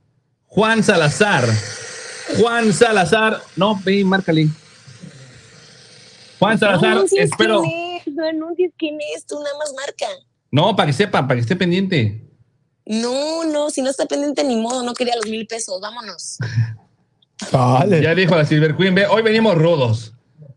[0.47, 1.45] Juan Salazar.
[2.39, 3.41] Juan Salazar.
[3.55, 4.47] No, ve, márcale.
[6.39, 7.62] Juan Salazar, no espero.
[7.62, 10.07] quién es, no anuncies quién es, tú nada más marca.
[10.51, 12.27] No, para que sepa, para que esté pendiente.
[12.86, 16.38] No, no, si no está pendiente ni modo, no quería los mil pesos, vámonos.
[17.51, 18.01] Vale.
[18.01, 20.13] Ya dijo la Silver Queen, ve, hoy venimos rudos.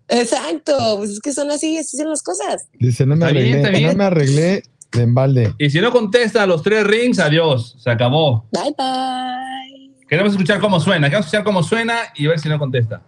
[0.09, 2.67] Exacto, pues es que son así, así son las cosas.
[2.79, 3.91] Dice, no me Está bien, arreglé, está bien.
[3.91, 5.55] no me arreglé de embalde.
[5.59, 8.47] Y si no contesta a los tres rings, adiós, se acabó.
[8.53, 9.74] Bye bye.
[10.09, 13.03] Queremos escuchar cómo suena, queremos escuchar cómo suena y ver si no contesta.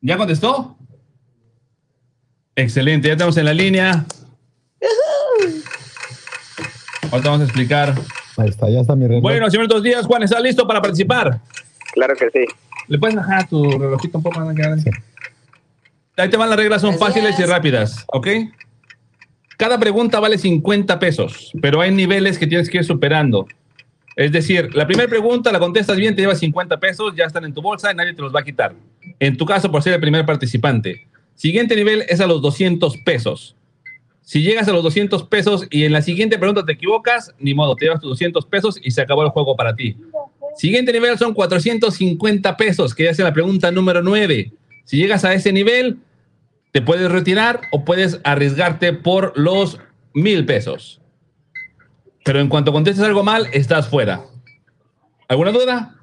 [0.00, 0.76] ¿Ya contestó?
[2.56, 4.04] Excelente, ya estamos en la línea.
[7.10, 7.94] Ahorita vamos a explicar.
[8.36, 9.22] Ahí está, ya está mi reloj.
[9.22, 10.04] Bueno, señor, dos días.
[10.06, 11.40] Juan, ¿está listo para participar?
[11.92, 12.44] Claro que sí.
[12.88, 14.90] ¿Le puedes bajar tu relojito un poco más grande?
[16.16, 18.26] Ahí te van las reglas, son fáciles y rápidas, ¿ok?
[19.56, 23.46] Cada pregunta vale 50 pesos, pero hay niveles que tienes que ir superando.
[24.18, 27.54] Es decir, la primera pregunta la contestas bien, te lleva 50 pesos, ya están en
[27.54, 28.74] tu bolsa y nadie te los va a quitar.
[29.20, 31.06] En tu caso, por ser el primer participante.
[31.36, 33.54] Siguiente nivel es a los 200 pesos.
[34.22, 37.76] Si llegas a los 200 pesos y en la siguiente pregunta te equivocas, ni modo,
[37.76, 39.96] te llevas tus 200 pesos y se acabó el juego para ti.
[40.56, 44.50] Siguiente nivel son 450 pesos, que ya es la pregunta número 9.
[44.84, 45.98] Si llegas a ese nivel,
[46.72, 49.78] te puedes retirar o puedes arriesgarte por los
[50.12, 51.00] mil pesos.
[52.28, 54.20] Pero en cuanto contestes algo mal, estás fuera.
[55.28, 55.94] ¿Alguna duda?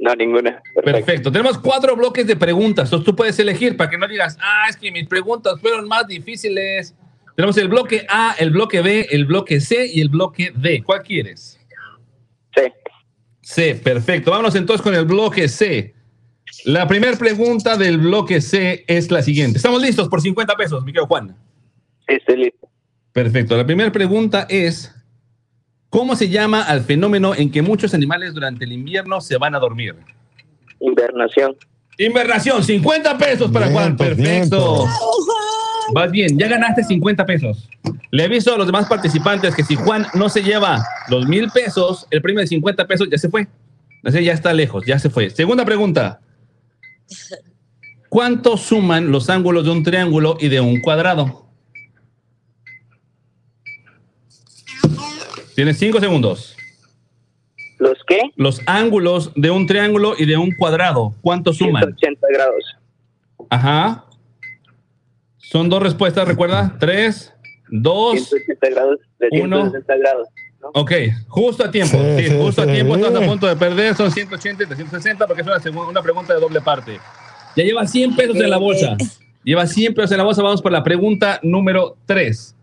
[0.00, 0.60] No, ninguna.
[0.84, 1.30] Perfecto.
[1.30, 2.88] Tenemos cuatro bloques de preguntas.
[2.88, 6.08] Entonces tú puedes elegir para que no digas, ah, es que mis preguntas fueron más
[6.08, 6.96] difíciles.
[7.36, 10.82] Tenemos el bloque A, el bloque B, el bloque C y el bloque D.
[10.82, 11.60] ¿Cuál quieres?
[12.52, 12.74] C.
[13.40, 14.32] C, perfecto.
[14.32, 15.94] Vámonos entonces con el bloque C.
[16.64, 19.58] La primera pregunta del bloque C es la siguiente.
[19.58, 21.36] Estamos listos por 50 pesos, mi querido Juan.
[22.08, 22.68] Sí, estoy listo.
[23.12, 23.56] Perfecto.
[23.56, 24.92] La primera pregunta es,
[25.94, 29.60] ¿cómo se llama al fenómeno en que muchos animales durante el invierno se van a
[29.60, 29.94] dormir?
[30.80, 31.56] Invernación.
[31.98, 33.96] Invernación, 50 pesos para Juan.
[33.96, 34.88] Perfecto.
[35.94, 37.68] Vas bien, ya ganaste 50 pesos.
[38.10, 42.08] Le aviso a los demás participantes que si Juan no se lleva los mil pesos,
[42.10, 43.46] el premio de 50 pesos ya se fue.
[44.02, 45.30] Ya está lejos, ya se fue.
[45.30, 46.20] Segunda pregunta.
[48.08, 51.43] ¿Cuánto suman los ángulos de un triángulo y de un cuadrado?
[55.54, 56.56] Tienes cinco segundos.
[57.78, 58.20] ¿Los qué?
[58.36, 61.14] Los ángulos de un triángulo y de un cuadrado.
[61.20, 61.82] ¿Cuánto suman?
[61.82, 62.76] 180 grados.
[63.50, 64.04] Ajá.
[65.38, 66.76] Son dos respuestas, recuerda.
[66.78, 67.32] Tres,
[67.68, 68.28] dos.
[68.28, 69.56] 180 grados de Uno.
[69.70, 70.28] 160 grados.
[70.72, 70.92] Ok,
[71.28, 71.98] justo a tiempo.
[71.98, 72.72] Sí, Sí, sí, justo a sí.
[72.72, 72.96] tiempo.
[72.96, 73.94] Estás a punto de perder.
[73.94, 76.98] Son 180 y 360 porque es una, pregunta de doble parte.
[77.54, 78.96] Ya lleva 100 pesos en la bolsa.
[79.44, 80.42] Lleva 100 pesos en la bolsa.
[80.42, 82.56] Vamos por la pregunta número 3.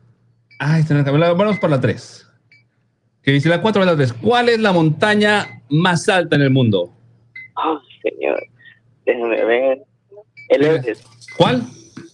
[0.57, 1.33] Ay, está en la tabla.
[1.33, 2.27] vamos por la 3.
[3.23, 4.13] Que dice la 4 la 3.
[4.13, 6.91] ¿Cuál es la montaña más alta en el mundo?
[7.55, 8.41] Oh, señor.
[9.05, 9.81] Déjame ver.
[10.49, 11.05] El Everest.
[11.37, 11.63] ¿Cuál?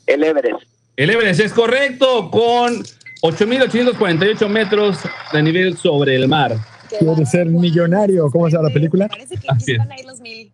[0.06, 0.63] El Everest.
[0.96, 2.84] El Everest es correcto con
[3.22, 5.00] 8.848 metros
[5.32, 6.56] de nivel sobre el mar.
[7.00, 8.30] ¿Quieres ser millonario?
[8.32, 9.10] ¿Cómo se llama la película?
[9.48, 10.52] Así es.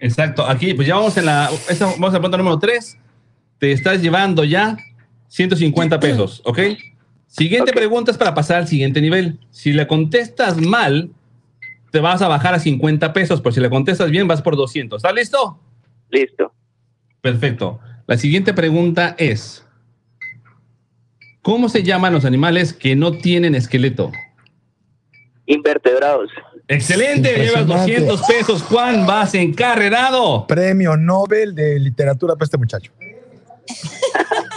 [0.00, 2.98] Exacto, aquí pues ya vamos en la, esta- vamos a la pregunta número 3.
[3.58, 4.76] Te estás llevando ya
[5.28, 6.58] 150 pesos, ¿ok?
[7.32, 9.38] Siguiente pregunta es para pasar al siguiente nivel.
[9.50, 11.08] Si le contestas mal,
[11.90, 14.98] te vas a bajar a 50 pesos, pero si le contestas bien, vas por 200.
[14.98, 15.58] ¿Estás listo?
[16.10, 16.52] Listo.
[17.22, 17.80] Perfecto.
[18.06, 19.66] La siguiente pregunta es,
[21.40, 24.12] ¿cómo se llaman los animales que no tienen esqueleto?
[25.46, 26.30] Invertebrados.
[26.68, 28.00] Excelente, llevas Impresionante.
[28.04, 28.62] 200 pesos.
[28.64, 30.46] Juan, vas encarrerado.
[30.46, 32.92] Premio Nobel de literatura para este muchacho.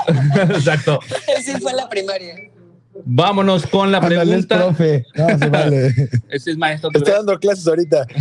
[0.35, 0.99] Exacto.
[1.41, 2.35] Sí, fue la primaria.
[3.03, 4.57] Vámonos con la pregunta.
[4.57, 5.05] profe.
[5.15, 5.87] No, se vale.
[6.29, 6.89] Ese es maestro.
[6.91, 8.05] ¿tú Está dando clases ahorita.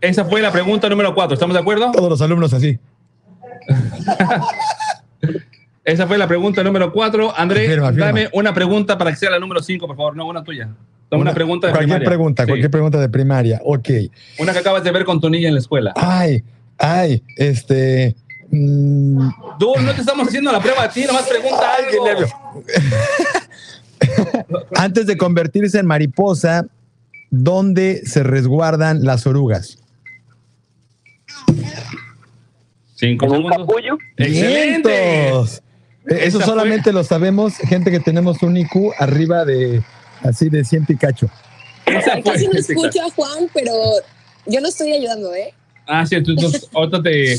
[0.00, 1.34] Esa fue la pregunta número 4.
[1.34, 1.92] ¿Estamos de acuerdo?
[1.92, 2.78] Todos los alumnos así.
[5.84, 7.34] Esa fue la pregunta número 4.
[7.36, 8.06] André, Afirma, afirma.
[8.06, 10.16] dame una pregunta para que sea la número 5, por favor.
[10.16, 10.70] No, una tuya.
[11.10, 12.08] Dame una, pregunta de Cualquier primaria.
[12.08, 12.48] pregunta, Sí.
[12.48, 13.60] cualquier pregunta de primaria.
[13.64, 13.88] Ok.
[14.38, 15.92] Una que acabas de ver con tu niña en la escuela.
[15.96, 16.42] Ay,
[16.78, 18.16] ay, este.
[18.50, 19.28] Mm,
[19.58, 22.04] Tú, no te estamos haciendo la prueba a ti, nomás pregunta algo.
[22.04, 22.28] nervio.
[24.76, 26.66] antes de convertirse en mariposa,
[27.30, 29.78] ¿dónde se resguardan las orugas?
[32.94, 33.98] Cinco ¿En un capullo?
[34.16, 35.28] ¡Excelente!
[35.30, 35.44] Eh,
[36.26, 39.82] Eso solamente lo sabemos gente que tenemos un IQ arriba de
[40.22, 41.28] así de ciento y cacho.
[41.86, 43.72] Esa fue- Casi no escucho a Juan, pero
[44.46, 45.52] yo no estoy ayudando, ¿eh?
[45.86, 47.38] Ah, sí, tú, entonces, ahorita te.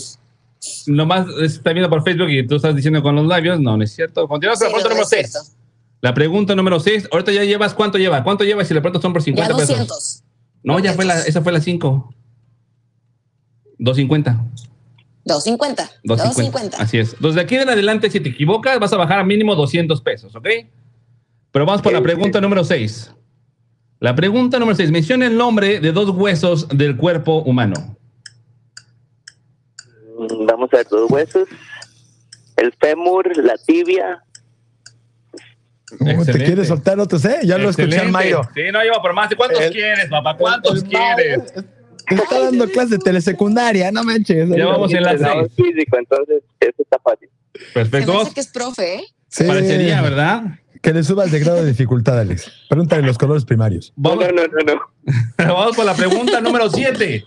[0.88, 3.60] Nomás está viendo por Facebook y tú estás diciendo con los labios.
[3.60, 4.28] No, no es cierto.
[4.28, 5.56] Continuamos con Sí, la pregunta no, número es 6.
[6.02, 7.10] La pregunta número 6.
[7.12, 8.24] Ahorita ya llevas, ¿cuánto lleva?
[8.24, 9.88] ¿Cuánto llevas si le preguntas son por Ya 50 pesos?
[9.88, 10.24] 200.
[10.64, 12.14] No, ya fue la, esa fue la 5.
[13.80, 14.32] 250.
[15.26, 15.84] 250.
[16.04, 16.04] 250.
[16.04, 16.78] 250.
[16.78, 17.14] Así es.
[17.14, 20.36] Entonces, de aquí en adelante, si te equivocas, vas a bajar a mínimo 200 pesos,
[20.36, 20.48] ¿ok?
[21.52, 23.12] Pero vamos por la pregunta número 6.
[24.00, 24.92] La pregunta número 6.
[24.92, 27.95] Menciona el nombre de dos huesos del cuerpo humano.
[30.46, 31.48] Vamos a ver los huesos.
[32.58, 34.22] El fémur, la tibia.
[36.00, 37.40] Uh, ¿Te quieres soltar otros, eh?
[37.44, 38.12] Ya lo escuché al.
[38.12, 38.42] Mayro.
[38.56, 39.34] Sí, no lleva por más.
[39.36, 40.36] ¿Cuántos El- quieres, papá?
[40.38, 41.54] ¿Cuántos quieres?
[42.08, 44.48] Te está dando clases de telesecundaria, no manches.
[44.50, 45.52] Ya vamos en la 6.
[45.56, 47.30] físico, entonces eso está fácil.
[47.54, 48.14] Se Perfecto.
[48.14, 49.04] me hace que es profe, ¿eh?
[49.28, 49.44] Sí.
[49.46, 50.44] Parecería, ¿verdad?
[50.82, 52.52] Que le subas de grado de dificultad, Alex.
[52.70, 53.92] Pregúntale los colores primarios.
[53.96, 54.76] No, Vamos, no, no, no.
[54.76, 55.54] no.
[55.56, 57.26] vamos por la pregunta número 7.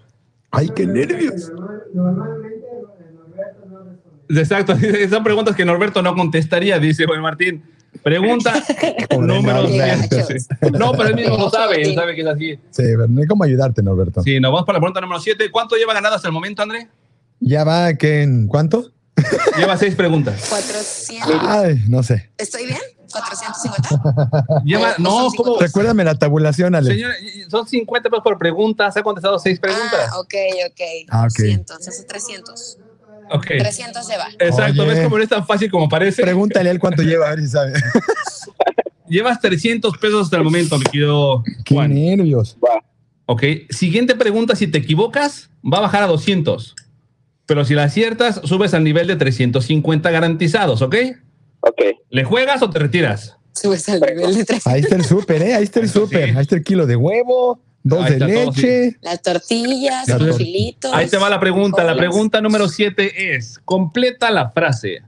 [0.53, 1.51] Ay, qué nervios.
[4.29, 4.77] Exacto.
[5.11, 7.63] Son preguntas que Norberto no contestaría, dice Juan Martín.
[8.03, 8.53] Pregunta
[9.19, 10.17] número Norberto.
[10.27, 10.79] 7.
[10.79, 11.83] No, pero él mismo lo sabe.
[11.83, 12.55] Él sabe que es así.
[12.71, 14.23] Sí, pero no hay cómo ayudarte, Norberto.
[14.23, 15.51] Sí, nos vamos por la pregunta número 7.
[15.51, 16.89] ¿Cuánto lleva ganado hasta el momento, André?
[17.41, 18.93] Ya va, que en cuánto?
[19.57, 20.47] Lleva seis preguntas.
[20.49, 21.41] 400.
[21.43, 22.31] Ay, no sé.
[22.39, 22.79] ¿Estoy bien?
[23.11, 24.63] 450.
[24.65, 25.59] Lleva, no, ¿cómo?
[25.59, 26.95] Recuérdame la tabulación, Alex.
[26.95, 27.15] Señora,
[27.49, 28.91] son 50 pesos por pregunta.
[28.93, 30.11] Se ha contestado seis preguntas.
[30.13, 30.35] Ah, ok,
[30.69, 30.81] ok.
[31.09, 31.39] Ah, ok.
[31.39, 32.79] 200, hace 300.
[33.31, 33.47] Ok.
[33.47, 34.29] 300 se va.
[34.39, 34.95] Exacto, Oye.
[34.95, 36.23] ves cómo no es tan fácil como parece.
[36.23, 37.73] Pregúntale a él cuánto lleva, a ver si sabe.
[39.09, 42.57] Llevas 300 pesos hasta el momento, mi querido Qué nervios.
[42.63, 42.85] Va.
[43.27, 46.75] Ok, siguiente pregunta, si te equivocas, va a bajar a 200.
[47.47, 50.97] Pero si la aciertas, subes al nivel de 350 garantizados, ¿ok?
[51.61, 51.81] Ok.
[52.11, 53.37] ¿Le juegas o te retiras?
[53.53, 54.67] Subes al nivel de 300.
[54.67, 55.55] Ahí está el súper, ¿eh?
[55.55, 56.31] Ahí está el súper.
[56.31, 56.37] sí.
[56.37, 58.99] Ahí está el kilo de huevo, dos Ahí de está todo, leche.
[59.01, 60.93] Las tortillas, La los chilitos.
[60.93, 61.85] Ahí te va la pregunta.
[61.85, 65.03] La pregunta número 7 es, completa la frase.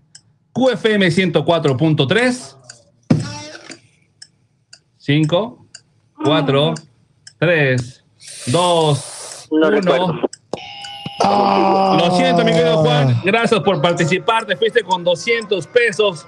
[0.52, 2.56] QFM 104.3.
[4.98, 5.66] 5,
[6.24, 6.74] 4,
[7.38, 8.04] 3,
[8.46, 9.70] 2, No 1.
[9.70, 10.20] recuerdo.
[11.22, 13.20] Lo siento, mi querido Juan.
[13.24, 14.46] Gracias por participar.
[14.46, 16.26] Te fuiste con 200 pesos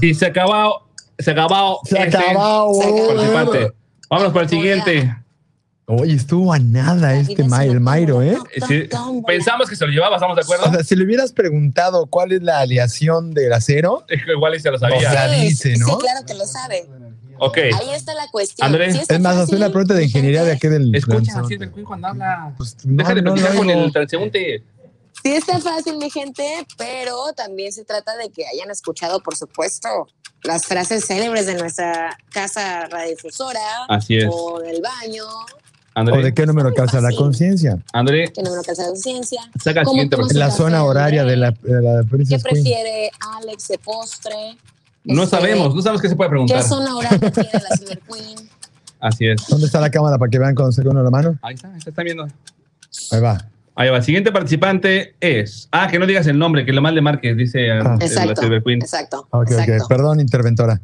[0.00, 0.86] y se acabó.
[1.18, 1.80] Se acabó.
[1.84, 2.74] Se acabó.
[2.74, 3.08] Se acabó.
[3.08, 3.72] participante.
[4.08, 5.16] Vámonos para el siguiente.
[5.94, 8.38] Oye, estuvo a nada este Ma- el Mayro, ¿eh?
[8.66, 8.88] Sí,
[9.26, 10.64] pensamos que se lo llevaba, ¿estamos de acuerdo?
[10.66, 14.58] O sea, si le hubieras preguntado cuál es la aleación del acero, Es que igual
[14.58, 15.26] se lo o sea, sabía.
[15.40, 15.98] dice, Sí, ¿no?
[15.98, 16.88] claro que lo sabe.
[17.38, 17.58] Ok.
[17.58, 18.66] Ahí está la cuestión.
[18.66, 18.94] Andrés.
[18.96, 20.94] Sí Es más, hacer una pregunta de ingeniería de aquí del.
[20.94, 22.54] Escucha, así del Queen cuando habla.
[22.58, 24.62] no, Deja de no platicar lo con el transeúnte.
[25.22, 30.08] Sí está fácil, mi gente, pero también se trata de que hayan escuchado, por supuesto,
[30.42, 34.26] las frases célebres de nuestra casa radiodifusora Así es.
[34.30, 35.24] o del baño,
[35.94, 36.18] André.
[36.18, 37.78] ¿O de qué número calza la conciencia?
[37.92, 39.40] André, que número casa de ciencia.
[39.62, 43.10] Saca el ¿Cómo siguiente tomas En la zona horaria de la, de la ¿Qué prefiere
[43.36, 44.56] Alex de postre?
[45.04, 46.62] no Este, sabemos, no sabemos qué se puede ¿Qué preguntar.
[46.62, 48.48] zona horaria tiene la Silver Queen?
[49.00, 49.46] Así es.
[49.48, 51.38] ¿Dónde está la cámara para que vean cuando saca uno la mano?
[51.42, 52.24] Ahí está, ahí está, está viendo.
[53.10, 53.44] Ahí va.
[53.74, 53.96] Ahí va.
[53.98, 55.68] El siguiente participante es.
[55.72, 58.40] Ah, que no digas el nombre, que lo mal le marques, dice eh, la Exacto,
[58.42, 58.80] Silver Queen.
[58.80, 59.72] exacto, Ok, exacto.
[59.84, 59.88] ok.
[59.88, 60.80] Perdón, interventora.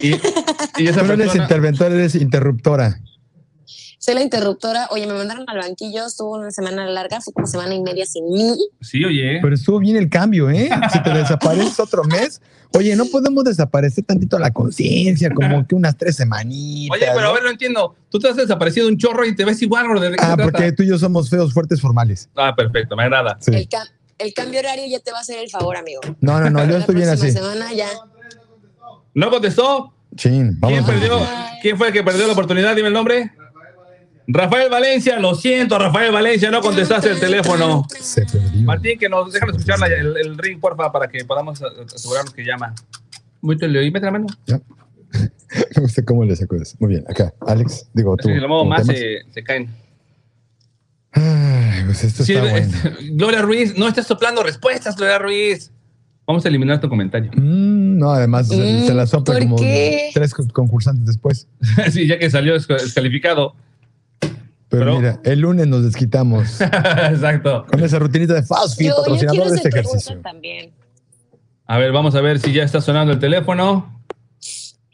[0.00, 0.14] Y,
[0.78, 2.98] y esa no eres interventora, eres interruptora.
[4.04, 4.88] Soy la interruptora.
[4.90, 8.28] Oye, me mandaron al banquillo, estuvo una semana larga, fue como semana y media sin
[8.28, 8.56] mí.
[8.80, 9.38] Sí, oye.
[9.40, 10.68] Pero estuvo bien el cambio, ¿eh?
[10.92, 12.42] Si te desapareces otro mes.
[12.74, 16.96] Oye, no podemos desaparecer tantito la conciencia, como que unas tres semanitas.
[16.98, 17.94] Oye, pero a ver, no entiendo.
[18.10, 19.86] Tú te has desaparecido un chorro y te ves igual.
[20.00, 20.42] ¿De Ah, trata?
[20.42, 22.28] porque tú y yo somos feos, fuertes, formales.
[22.34, 23.36] Ah, perfecto, me agrada.
[23.40, 23.52] Sí.
[23.54, 23.86] El, ca-
[24.18, 26.00] el cambio horario ya te va a hacer el favor, amigo.
[26.20, 27.30] No, no, no, yo La estoy bien así.
[27.30, 27.86] semana ya.
[29.14, 29.92] ¿No contestó?
[30.16, 30.80] Chin, vamos.
[30.84, 31.20] ¿Quién perdió?
[31.62, 32.74] ¿Quién fue el que perdió la oportunidad?
[32.74, 33.30] Dime el nombre.
[34.26, 37.86] Rafael Valencia, lo siento, Rafael Valencia, no contestaste el teléfono.
[38.62, 42.32] Martín, que nos dejan escuchar la- el, el ring, porfa, para que podamos a- asegurarnos
[42.32, 42.74] que llama.
[43.42, 44.26] Métele, mete la mano.
[44.48, 46.76] Me gusta cómo le saco eso.
[46.78, 47.34] Muy bien, acá.
[47.46, 48.28] Alex, digo tú.
[48.28, 49.68] Si lo muevo ¿cómo más, se, se caen.
[51.12, 52.70] Ay, pues esto Sí, está bueno.
[53.12, 55.70] Gloria Ruiz, no estás soplando respuestas, Gloria Ruiz.
[56.26, 57.30] Vamos a eliminar tu comentario.
[57.34, 60.10] Mm, no, además se- Mm, se la sopla ¿por como qué?
[60.14, 61.48] tres co- concursantes después.
[61.90, 63.54] sí, ya que salió desca- descalificado.
[64.72, 67.66] Pero, Pero- mira, el lunes nos desquitamos Exacto.
[67.70, 70.18] con esa rutinita de Fast Yo, yo patrocinador de este ejercicio.
[70.22, 70.72] también.
[71.66, 74.00] A ver, vamos a ver si ya está sonando el teléfono.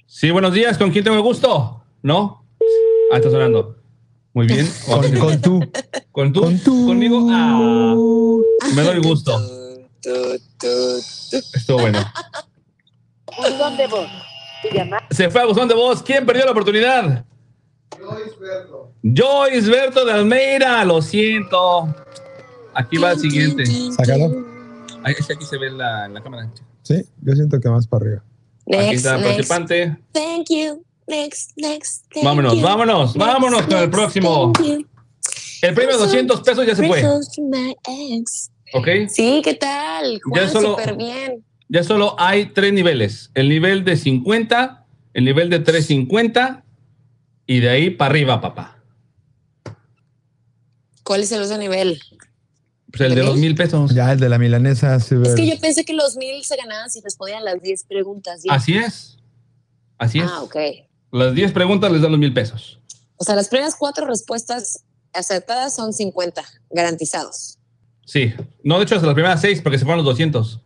[0.06, 0.76] Sí, buenos días.
[0.78, 1.84] ¿Con quién tengo el gusto?
[2.02, 2.44] ¿No?
[3.12, 3.76] Ah, está sonando.
[4.34, 4.68] Muy bien.
[4.86, 5.60] Con, con tú.
[6.12, 6.40] ¿Con tú?
[6.42, 6.86] Con tú.
[6.88, 7.26] ¿Conmigo?
[7.30, 7.94] Ah,
[8.74, 9.40] me doy gusto.
[11.54, 11.98] Estuvo bueno.
[13.36, 14.08] Buzón de voz.
[15.10, 16.02] Se fue a buzón de voz.
[16.02, 17.24] ¿Quién perdió la oportunidad?
[19.03, 20.85] Joyce Berto de Almeida.
[20.85, 21.94] Lo siento.
[22.74, 23.64] Aquí va el siguiente.
[23.92, 24.46] Sácalo.
[25.05, 26.51] Ahí, aquí se ve en la, en la cámara.
[26.83, 28.24] Sí, yo siento que más para arriba.
[28.66, 29.31] Aquí Next, está el next.
[29.48, 29.96] participante.
[30.12, 30.85] Thank you.
[31.07, 32.05] Next, next.
[32.12, 32.61] thank Vámonos, you.
[32.62, 34.53] vámonos, Next, vámonos con el próximo.
[35.62, 37.03] El premio de 200 pesos ya se fue.
[38.74, 38.88] ¿Ok?
[39.09, 40.12] Sí, ¿qué tal?
[40.14, 41.44] Ya Juan, solo- súper bien.
[41.70, 43.31] Ya solo hay tres niveles.
[43.35, 46.64] El nivel de 50, el nivel de 350
[47.48, 48.76] y de ahí para arriba, papá.
[51.02, 51.98] ¿Cuál es el otro nivel?
[52.92, 53.54] Pues el de ¿De los mil?
[53.54, 53.94] pesos.
[53.94, 55.00] Ya el de la milanesa.
[55.00, 58.42] sí, Es que yo pensé que los mil se ganaban si respondían las 10 preguntas.
[58.42, 58.48] ¿sí?
[58.50, 59.16] Así es.
[59.96, 60.26] Así es.
[60.28, 60.56] Ah, ok.
[61.11, 62.78] Las 10 preguntas les dan los mil pesos.
[63.16, 64.84] O sea, las primeras cuatro respuestas
[65.14, 67.58] acertadas son 50, garantizados.
[68.04, 68.34] Sí.
[68.62, 70.61] No, de hecho, hasta las primeras seis porque se fueron los 200.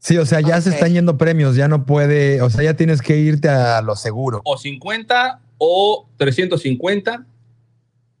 [0.00, 3.00] Sí, o sea, ya se están yendo premios, ya no puede, o sea, ya tienes
[3.00, 4.40] que irte a lo seguro.
[4.44, 7.26] O 50 o 350.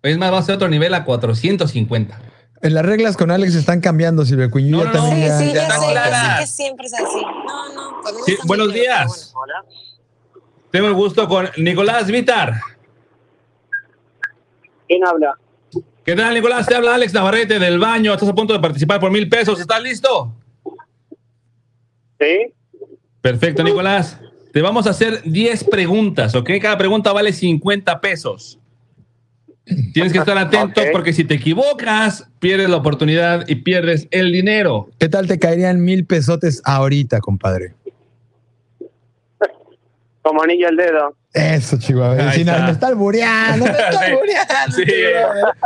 [0.02, 2.20] Es más, va a ser otro nivel a 450.
[2.60, 4.78] En las reglas con Alex están cambiando, Silvia Cuño.
[4.78, 6.40] No, no, también Sí, ya- sí, ya- ya están sé, yo sé claras.
[6.40, 7.22] que siempre es así.
[7.46, 9.32] No, no, conmigo Sí, buenos bien, días.
[10.70, 12.60] Tengo el gusto con Nicolás Vitar.
[14.86, 15.34] ¿Quién habla?
[16.04, 16.66] ¿Qué tal, Nicolás?
[16.66, 18.12] Te habla Alex Navarrete del baño.
[18.14, 19.60] Estás a punto de participar por mil pesos.
[19.60, 20.32] ¿Estás listo?
[22.18, 22.52] Sí.
[23.20, 24.18] Perfecto, Nicolás.
[24.58, 26.50] Te vamos a hacer 10 preguntas, ¿ok?
[26.60, 28.58] Cada pregunta vale 50 pesos.
[29.94, 34.88] Tienes que estar atento porque si te equivocas, pierdes la oportunidad y pierdes el dinero.
[34.98, 37.76] ¿Qué tal te caerían mil pesotes ahorita, compadre?
[40.28, 41.16] Como anillo al dedo.
[41.32, 42.34] Eso, Chihuahua.
[42.34, 42.62] Está.
[42.66, 44.76] me está albureando, me está albureando.
[44.76, 44.84] Sí.
[44.84, 45.56] Chihuahua.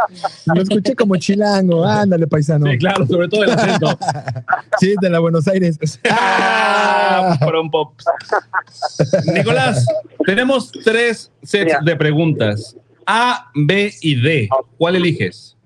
[0.55, 1.85] Lo escuché como chilango.
[1.85, 2.70] Ándale, paisano.
[2.70, 3.99] Sí, claro, sobre todo el acento.
[4.78, 5.78] Sí, de la Buenos Aires.
[6.09, 7.36] Ah,
[7.72, 7.95] pop.
[9.34, 9.84] Nicolás,
[10.24, 12.76] tenemos tres sets de preguntas.
[13.05, 14.49] A, B y D.
[14.78, 15.57] ¿Cuál eliges?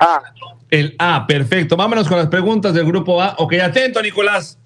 [0.00, 0.20] Ah,
[0.68, 1.76] El A, perfecto.
[1.76, 3.36] Vámonos con las preguntas del grupo A.
[3.38, 4.58] Ok, atento, Nicolás.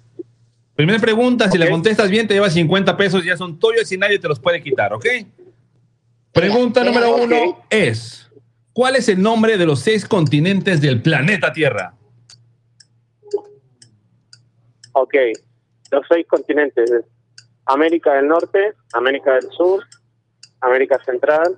[0.79, 1.71] Primera pregunta, si la Ok.
[1.71, 4.93] contestas bien, te llevas 50 pesos, ya son tuyos y nadie te los puede quitar,
[4.93, 5.05] ¿ok?
[6.31, 8.31] Pregunta Venga, número uno es,
[8.71, 11.95] ¿cuál es el nombre de los seis continentes del planeta Tierra?
[14.93, 15.15] ok.
[15.91, 16.89] Los seis continentes.
[17.65, 19.85] América del Norte, América del Sur,
[20.61, 21.57] América Central.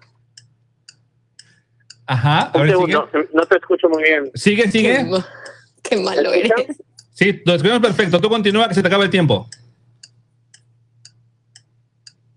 [2.07, 2.75] Ajá, a ver,
[3.33, 4.31] no te escucho muy bien.
[4.33, 5.05] Sigue, sigue.
[5.83, 6.51] Qué malo eres.
[7.21, 8.19] Sí, lo escuchamos perfecto.
[8.19, 9.47] Tú continúa que se te acaba el tiempo.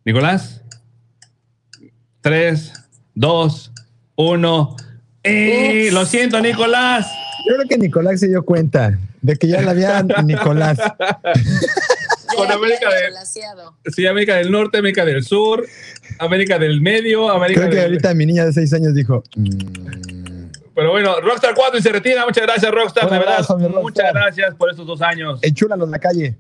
[0.04, 0.60] Nicolás.
[2.20, 2.70] Tres,
[3.14, 3.72] dos,
[4.14, 4.76] uno.
[5.22, 5.88] ¡Eh!
[5.90, 7.06] Lo siento, Nicolás.
[7.48, 10.76] Yo creo que Nicolás se dio cuenta de que ya la había Nicolás.
[12.36, 15.66] Con América de, sí, América del Norte, América del Sur,
[16.18, 17.84] América del Medio, América Creo que del...
[17.86, 20.13] ahorita mi niña de seis años dijo, "Mm,
[20.74, 22.24] Pero bueno, Rockstar 4 y se retira.
[22.24, 23.08] Muchas gracias, Rockstar.
[23.08, 23.82] De verdad, abrazo, mi Rockstar.
[23.82, 25.38] muchas gracias por estos dos años.
[25.42, 26.36] enchúlanos la calle.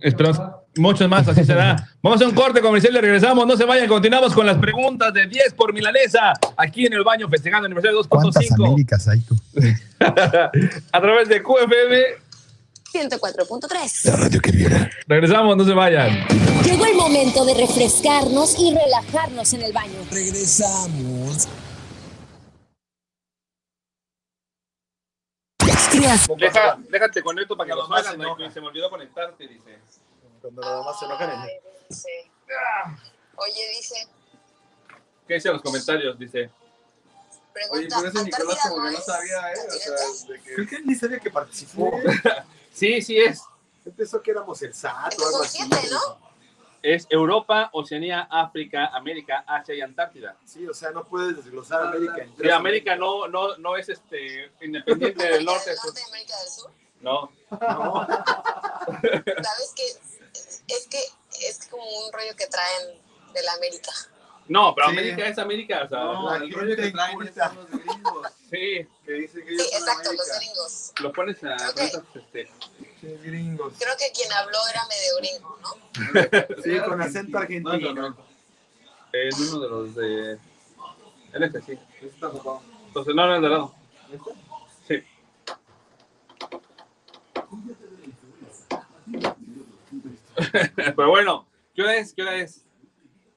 [0.00, 0.38] Esperamos
[0.76, 1.76] muchos más, así será.
[2.02, 3.46] Vamos a un corte comercial y regresamos.
[3.46, 7.28] No se vayan, continuamos con las preguntas de 10 por milanesa aquí en el baño
[7.28, 9.34] festejando el aniversario ¿Cuántas 2.5 Américas hay tú?
[10.92, 12.02] a través de QFM.
[12.92, 14.10] 104.3.
[14.10, 14.90] La radio que viera.
[15.08, 16.26] Regresamos, no se vayan.
[16.64, 19.94] Llegó el momento de refrescarnos y relajarnos en el baño.
[20.12, 21.48] Regresamos.
[26.36, 28.52] Deja, déjate conecto para que los hagan.
[28.52, 29.78] Se me olvidó conectarte, dice.
[30.40, 31.30] Cuando nada más se enojan.
[31.30, 31.50] Ay,
[31.88, 32.30] dice.
[33.36, 34.08] Oye, dice,
[35.26, 36.18] ¿Qué dice en los comentarios?
[36.18, 36.50] Dice.
[37.70, 39.56] Oye, pregunta, pero ese Nicolás ¿Antártida como que no sabía, ¿eh?
[39.66, 40.54] O sea, de que...
[40.54, 42.00] Creo que él ni sabía que participó.
[42.72, 43.40] Sí, sí es.
[43.86, 45.62] Él pensó que éramos el SAT o algo así.
[45.62, 46.33] ¿no?
[46.86, 50.36] Es Europa, Oceanía, África, América, Asia y Antártida.
[50.44, 52.50] Sí, o sea, no puedes desglosar América en Sí.
[52.50, 55.70] América no, no, no es este independiente del norte.
[55.70, 56.70] América del Norte y América del Sur.
[57.00, 57.32] No.
[59.42, 60.74] ¿Sabes qué?
[60.74, 60.98] Es que
[61.48, 62.98] es como un rollo que traen
[63.32, 63.90] de la América.
[64.46, 64.92] No, pero Sí.
[64.98, 65.82] América es América.
[65.84, 68.26] O sea, No, el rollo que traen es son los gringos.
[68.50, 70.38] sí, Que dicen que Sí, exacto, los América.
[70.38, 70.92] gringos.
[71.00, 72.50] lo pones a preguntas, este,
[73.22, 73.74] Gringos.
[73.78, 76.62] Creo que quien habló era medio gringo, ¿no?
[76.62, 77.92] Sí, con acento No, argentino.
[77.94, 78.16] no, no.
[79.12, 80.32] es uno de los de.
[81.32, 81.78] Él este, sí.
[81.98, 82.62] Ese está ocupado.
[82.88, 83.74] Entonces, no, no es de lado.
[84.88, 85.02] Sí.
[90.96, 92.12] Pero bueno, ¿qué hora es?
[92.14, 92.64] ¿Qué hora es?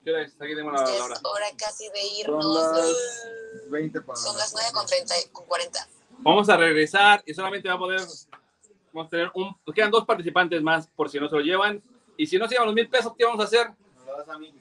[0.04, 0.34] ¿Qué hora es?
[0.36, 1.14] Aquí tenemos la, la hora.
[1.16, 2.46] Es hora casi de Son irnos.
[2.74, 5.88] las 20 para Son las 9 con 30 y con 40.
[6.20, 8.02] Vamos a regresar y solamente va a poder.
[8.98, 9.56] Vamos a tener un.
[9.64, 11.80] Nos quedan dos participantes más por si no se lo llevan.
[12.18, 13.70] Y si no se llevan los mil pesos, ¿qué vamos a hacer?
[13.70, 14.52] Me lo das a mí.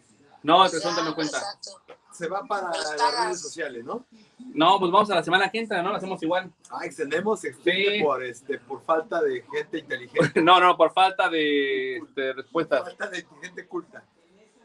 [0.43, 1.39] No, el presón me cuenta.
[1.39, 1.71] Exacto.
[2.13, 4.05] Se va para las redes sociales, ¿no?
[4.39, 5.89] No, pues vamos a la semana que entra, ¿no?
[5.91, 6.51] Lo hacemos igual.
[6.71, 8.03] Ah, extendemos, extiende Sí.
[8.03, 10.41] por, este, por falta de gente inteligente.
[10.43, 12.83] No, no, por falta de, de respuestas.
[12.85, 14.05] falta de gente culta.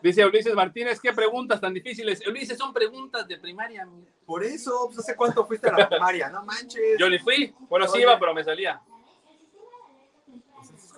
[0.03, 2.25] Dice Ulises Martínez, ¿qué preguntas tan difíciles?
[2.27, 3.87] Ulises, son preguntas de primaria.
[4.25, 6.29] Por eso, pues, ¿hace cuánto fuiste a la primaria?
[6.29, 6.97] No manches.
[6.99, 7.53] Yo ni fui.
[7.69, 8.81] Bueno, sí iba, pero me salía.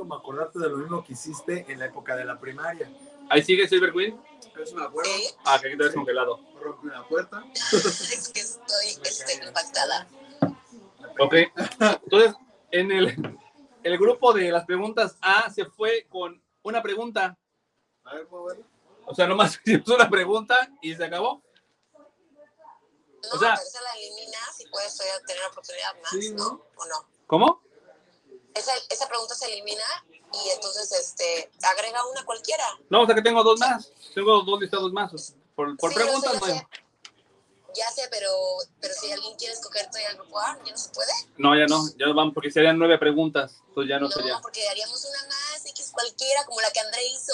[0.03, 2.91] Como acordarte de lo mismo que hiciste en la época de la primaria.
[3.29, 4.21] Ahí sigue Silver Queen.
[4.65, 4.75] Sí,
[5.45, 6.41] Ah, que aquí te ves congelado.
[6.61, 7.41] Rompí una puerta.
[7.71, 10.05] es que estoy este, impactada.
[11.19, 11.35] Ok.
[12.03, 12.35] Entonces,
[12.71, 13.37] en el,
[13.81, 17.37] el grupo de las preguntas A se fue con una pregunta.
[18.03, 18.65] A ver, ¿puedo verlo?
[19.05, 21.41] O sea, nomás hicimos una pregunta y se acabó.
[21.93, 26.43] No, O sea- pero esa la eliminas y puedes todavía tener oportunidad más, Sí, ¿no?
[26.43, 26.51] ¿no?
[26.75, 27.07] ¿O no?
[27.25, 27.63] ¿Cómo?
[28.55, 29.83] Esa, esa pregunta se elimina
[30.33, 32.65] y entonces este, agrega una cualquiera.
[32.89, 33.91] No, o sea que tengo dos más.
[34.13, 35.11] Tengo dos listados más.
[35.55, 36.45] Por, por Sí, preguntas, no.
[36.45, 36.67] sé.
[37.75, 38.29] Ya sé, pero,
[38.79, 41.11] pero si alguien quiere escoger todavía el grupo A, ¿ya no se puede?
[41.37, 41.83] No, ya no.
[41.97, 43.61] Ya van porque serían nueve preguntas.
[43.69, 44.39] Entonces ya no, No, sería.
[44.41, 47.33] porque haríamos una más, X cualquiera, como la que André hizo.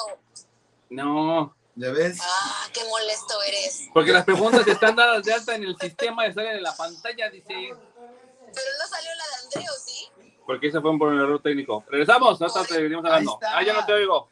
[0.89, 1.53] No.
[1.75, 2.17] ¿Ya ves?
[2.21, 3.81] Ah, qué molesto eres.
[3.93, 7.29] Porque las preguntas están dadas de alta en el sistema y salen en la pantalla,
[7.29, 7.47] dice.
[7.47, 10.09] Pero no salió la de André, ¿o sí?
[10.49, 11.85] Porque ese fue por un error técnico.
[11.91, 13.37] Regresamos, no te seguimos hablando.
[13.53, 14.29] Ah, ya no te oigo.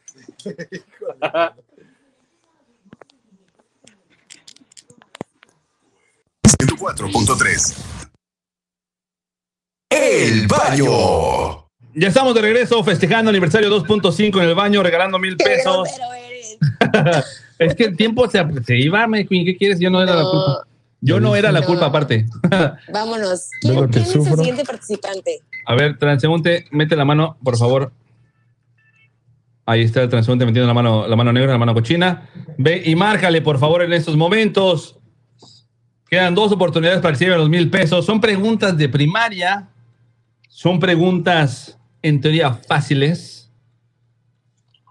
[6.42, 7.76] 104.3.
[9.90, 11.68] El baño.
[11.94, 15.88] Ya estamos de regreso festejando aniversario 2.5 en el baño, regalando mil pesos.
[15.96, 16.58] Pero eres.
[17.60, 19.78] es que el tiempo se, se iba, me ¿qué quieres?
[19.78, 20.64] Yo no era la culpa.
[21.00, 21.66] Yo no era la No.
[21.66, 22.26] culpa aparte.
[22.92, 23.50] Vámonos.
[23.60, 25.42] ¿Quién, quién es el siguiente participante?
[25.66, 27.92] A ver, transeúnte, mete la mano, por favor.
[29.66, 32.30] Ahí está el transeúnte metiendo la mano, la mano negra, la mano cochina.
[32.56, 34.98] Ve y márcale, por favor, en estos momentos.
[36.08, 38.06] Quedan dos oportunidades para lleven los mil pesos.
[38.06, 39.68] Son preguntas de primaria.
[40.48, 43.50] Son preguntas, en teoría, fáciles.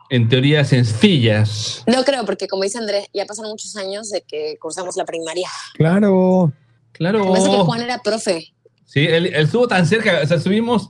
[0.09, 1.83] En teoría, sencillas.
[1.87, 5.49] No creo, porque como dice Andrés, ya pasaron muchos años de que cursamos la primaria.
[5.73, 6.53] Claro.
[6.93, 7.25] Claro.
[7.25, 8.53] Me parece que Juan era profe.
[8.87, 10.21] Sí, él, él estuvo tan cerca.
[10.23, 10.89] O sea, estuvimos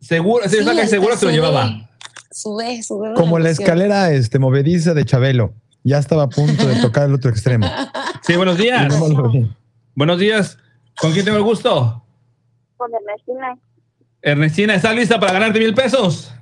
[0.00, 0.56] seguro, sí,
[0.86, 1.90] seguro que lo llevaba.
[2.30, 3.12] Sube, sube.
[3.14, 5.52] Como la escalera este, movediza de Chabelo.
[5.82, 7.66] Ya estaba a punto de tocar el otro extremo.
[8.22, 8.86] Sí, buenos días.
[9.94, 10.58] Buenos días.
[11.00, 12.04] ¿Con quién tengo el gusto?
[12.76, 13.58] Con Ernestina.
[14.22, 16.32] Ernestina, ¿estás lista para ganarte mil pesos?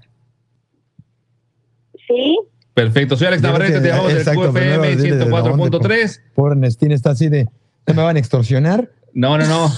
[2.07, 2.37] Sí.
[2.75, 6.21] Perfecto, soy Alex Navarrete, te llamamos del QFM dile de dónde, 104.3.
[6.35, 7.49] Pobre Ernestina está así de.
[7.87, 8.91] ¿No me van a extorsionar?
[9.19, 9.69] No, no, no.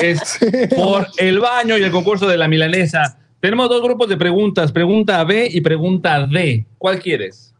[0.00, 0.40] Es
[0.74, 3.20] por el baño y el concurso de la milanesa.
[3.38, 6.66] Tenemos dos grupos de preguntas, pregunta B y pregunta D.
[6.76, 7.54] ¿Cuál quieres?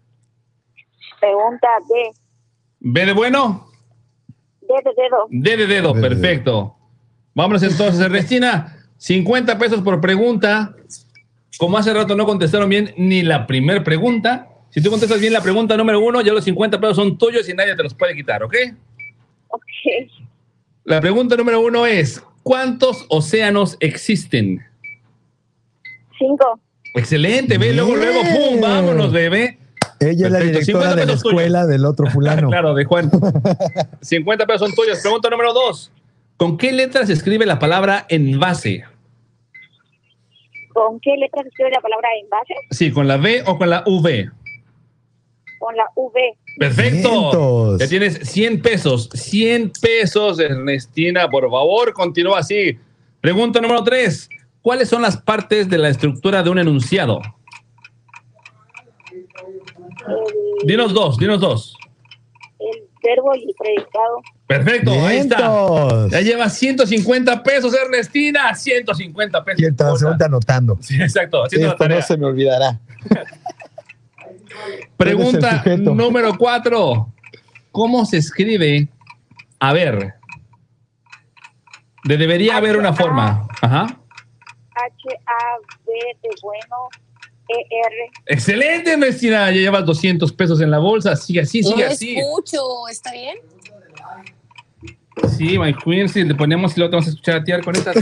[1.21, 2.11] Pregunta D.
[2.81, 3.69] ¿B de bueno?
[4.61, 5.27] D de dedo.
[5.31, 6.75] D de dedo, perfecto.
[7.33, 8.77] Vámonos entonces, Ernestina.
[8.97, 10.75] 50 pesos por pregunta.
[11.59, 15.43] Como hace rato no contestaron bien ni la primera pregunta, si tú contestas bien la
[15.43, 18.43] pregunta número uno, ya los 50 pesos son tuyos y nadie te los puede quitar,
[18.43, 18.57] ¿ok?
[19.55, 20.11] Ok.
[20.85, 24.65] La pregunta número uno es, ¿cuántos océanos existen?
[26.19, 26.61] Cinco.
[26.95, 29.59] Excelente, ve, luego, luego, pum, vámonos, bebé.
[30.01, 31.25] Ella es la directora 50 de la tuyos.
[31.25, 32.49] escuela del otro fulano.
[32.51, 33.11] claro, de Juan.
[34.03, 34.99] 50 pesos son tuyos.
[35.01, 35.91] Pregunta número dos.
[36.37, 38.85] ¿Con qué letra se escribe la palabra envase?
[40.73, 42.55] ¿Con qué letra se escribe la palabra envase?
[42.71, 44.31] Sí, ¿con la V o con la V?
[45.61, 46.37] Con la V.
[46.57, 47.77] Perfecto.
[47.79, 49.09] Ya tienes 100 pesos.
[49.13, 52.79] 100 pesos, Ernestina, por favor, continúa así.
[53.21, 54.29] Pregunta número 3.
[54.63, 57.21] ¿Cuáles son las partes de la estructura de un enunciado?
[60.65, 61.77] Dinos dos, dinos dos.
[62.59, 64.23] el verbo y el predicado.
[64.47, 66.09] Perfecto, ahí está.
[66.09, 68.55] Ya llevas 150 pesos, Ernestina.
[68.55, 69.61] 150 pesos.
[69.61, 70.79] Y el transeúnte anotando.
[70.81, 72.81] Sí, exacto, Esto no se me olvidará.
[74.97, 77.13] Pregunta número 4.
[77.73, 78.89] ¿Cómo se escribe?
[79.59, 80.15] A ver.
[82.05, 83.49] De debería haber una forma.
[83.61, 83.87] Ajá.
[84.75, 85.93] H-A-B
[86.23, 86.89] de bueno.
[87.49, 88.11] E E-R.
[88.27, 89.51] Excelente, Ernestina.
[89.51, 91.17] Ya llevas 200 pesos en la bolsa.
[91.17, 92.17] Sigue así, sigue así.
[92.19, 93.39] escucho, ¿está bien?
[95.37, 97.93] Sí, my queen, si le ponemos y lo vamos a escuchar a ti con esta.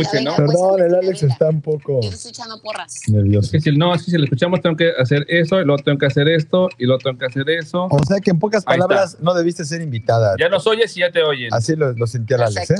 [0.00, 0.36] Escuche, ¿no?
[0.36, 3.02] Perdón, el Alex está un poco Yo te estoy echando porras.
[3.08, 3.46] nervioso.
[3.56, 5.82] Es que si no, es que si le escuchamos, tengo que hacer eso, y luego
[5.82, 7.84] tengo que hacer esto, y luego tengo que hacer eso.
[7.90, 10.34] O sea que en pocas Ahí palabras no debiste ser invitada.
[10.38, 11.52] Ya nos oyes y ya te oyen.
[11.52, 12.76] Así lo, lo sentía el Alex, ¿eh?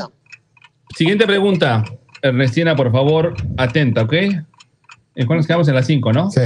[0.96, 1.84] Siguiente pregunta.
[2.22, 4.12] Ernestina, por favor, atenta, ¿ok?
[4.12, 5.68] ¿En cuál nos quedamos?
[5.68, 6.30] En las 5, ¿no?
[6.30, 6.40] Sí.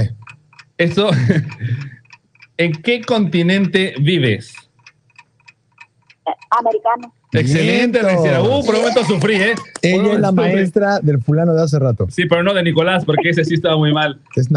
[0.77, 1.09] Esto,
[2.57, 4.53] ¿en qué continente vives?
[6.49, 7.13] Americano.
[7.33, 7.99] Excelente.
[7.99, 8.41] Ernestina.
[8.41, 9.55] Uh, por un momento sufrí, ¿eh?
[9.81, 12.07] Ella es la maestra del fulano de hace rato.
[12.09, 14.19] Sí, pero no de Nicolás, porque ese sí estaba muy mal.
[14.35, 14.49] Es.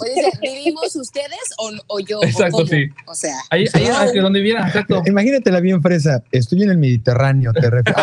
[0.00, 2.20] Oye, dice, ¿vivimos ustedes o, o yo?
[2.20, 2.66] o Exacto, cómo?
[2.66, 2.88] sí.
[3.06, 5.02] O sea, Ahí, ahí ah, que donde viera, exacto.
[5.06, 6.22] Imagínatela bien fresa.
[6.32, 8.02] Estoy en el Mediterráneo, te refieres.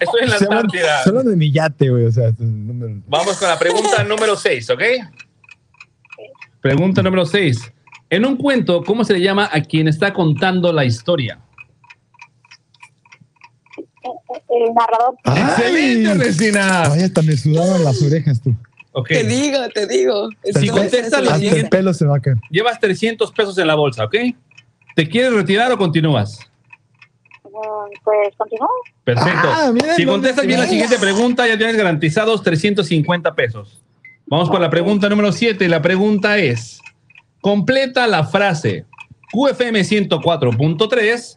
[0.00, 1.04] Estoy en la Antártida.
[1.04, 2.04] Solo de mi yate, güey.
[2.04, 4.82] O sea, Vamos con la pregunta número 6, ¿ok?
[6.60, 7.72] Pregunta número 6.
[8.10, 11.40] En un cuento, ¿cómo se le llama a quien está contando la historia?
[14.48, 15.14] El narrador.
[15.24, 16.92] ¡Excelente, Ernestina!
[16.92, 18.54] Ay, hasta me sudaron las orejas tú.
[19.06, 20.28] Te digo, te digo.
[20.44, 22.36] Si contestas la Hasta el siguiente, pelo se va a caer.
[22.50, 24.14] llevas 300 pesos en la bolsa, ¿ok?
[24.96, 26.40] ¿Te quieres retirar o continúas?
[27.44, 27.48] Mm,
[28.04, 28.68] Pues continúa.
[29.04, 29.48] Perfecto.
[29.52, 33.82] Ah, mira, si contestas bien la siguiente pregunta, ya tienes garantizados 350 pesos.
[34.26, 35.68] Vamos por la pregunta número 7.
[35.68, 36.80] La pregunta es:
[37.40, 38.84] completa la frase
[39.32, 41.36] QFM 104.3.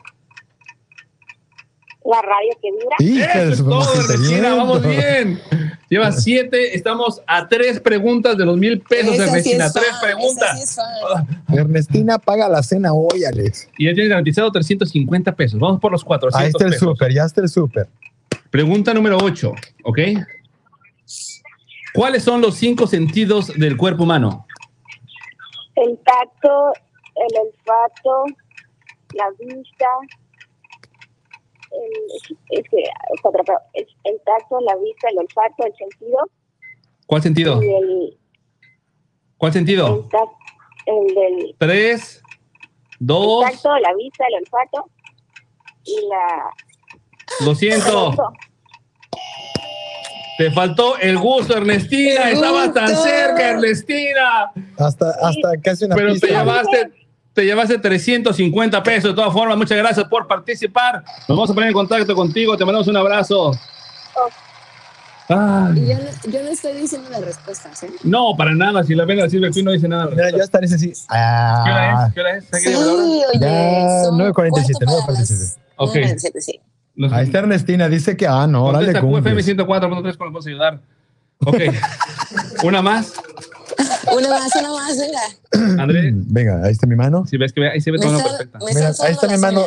[2.12, 2.96] La radio que vibra.
[3.00, 5.40] Hija de Eso es todo, vamos bien.
[5.90, 9.66] Llevas 7, estamos a tres preguntas de los mil pesos, Esa sí Ernestina.
[9.68, 10.70] es tres fan, preguntas.
[10.70, 11.58] sí fan.
[11.58, 13.70] Ernestina paga la cena hoy, Alex.
[13.78, 15.60] Y ya tienes garantizado 350 pesos.
[15.60, 16.90] Vamos por los 400 Ahí está el pesos.
[16.90, 17.88] súper, ya está el súper.
[18.50, 19.54] Pregunta número 8,
[19.86, 20.00] ¿ok?
[21.94, 24.46] ¿Cuáles son los cinco sentidos del cuerpo humano?
[25.76, 26.74] El tacto,
[27.16, 28.26] el olfato,
[29.14, 29.86] la vista.
[31.72, 32.84] El, es que,
[33.16, 33.60] está atrapado.
[33.74, 36.18] el, el tacto, la vista, el olfato, el sentido.
[37.08, 37.62] ¿Cuál sentido?
[37.62, 38.18] El,
[39.38, 40.10] ¿Cuál el, sentido?
[40.86, 42.22] el del Tres,
[43.00, 44.90] dos, el tacto, la vista, el olfato
[45.86, 46.52] y la.
[47.46, 48.16] lo siento.
[50.38, 52.32] Te faltó el gusto, Ernestina.
[52.32, 54.52] Estabas tan cerca, Ernestina.
[54.78, 56.92] Hasta, hasta casi una Pero te llevaste,
[57.34, 59.12] te llevaste 350 pesos.
[59.12, 61.04] De todas formas, muchas gracias por participar.
[61.28, 62.58] Nos vamos a poner en contacto contigo.
[62.58, 63.52] Te mandamos un abrazo.
[65.30, 67.90] Ay, Y yo no, yo no estoy diciendo las respuestas, ¿eh?
[68.04, 68.84] no, para nada.
[68.84, 70.08] Si la ven así, el no dice nada.
[70.08, 70.92] Mira, ya está ese sí.
[70.92, 72.14] ¿Qué hora Ah, es?
[72.14, 72.46] ¿Qué hora es?
[72.52, 73.40] ¿Qué Sí, oye.
[73.40, 75.30] Ya, son 9:47, cuarto para 9:47.
[75.40, 75.96] las Ok.
[75.96, 76.60] 9:47, sí.
[76.96, 79.46] Los- ahí está Ernestina, dice que, ah, no, órale, Contesta QFM cumbres.
[79.46, 80.80] 104.3 ¿cómo nos podemos ayudar?
[81.46, 81.58] Ok.
[82.64, 83.14] Una más.
[84.18, 85.82] Una más, una más, venga.
[85.84, 87.26] André, Venga, ahí está mi mano.
[87.26, 88.60] si ves que ahí se ve todo perfecta.
[88.66, 89.66] Mira, ahí está mi mano.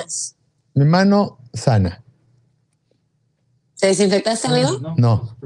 [0.74, 2.02] Mi mano sana.
[3.78, 4.94] ¿Te desinfectaste, amigo?
[4.96, 5.36] No.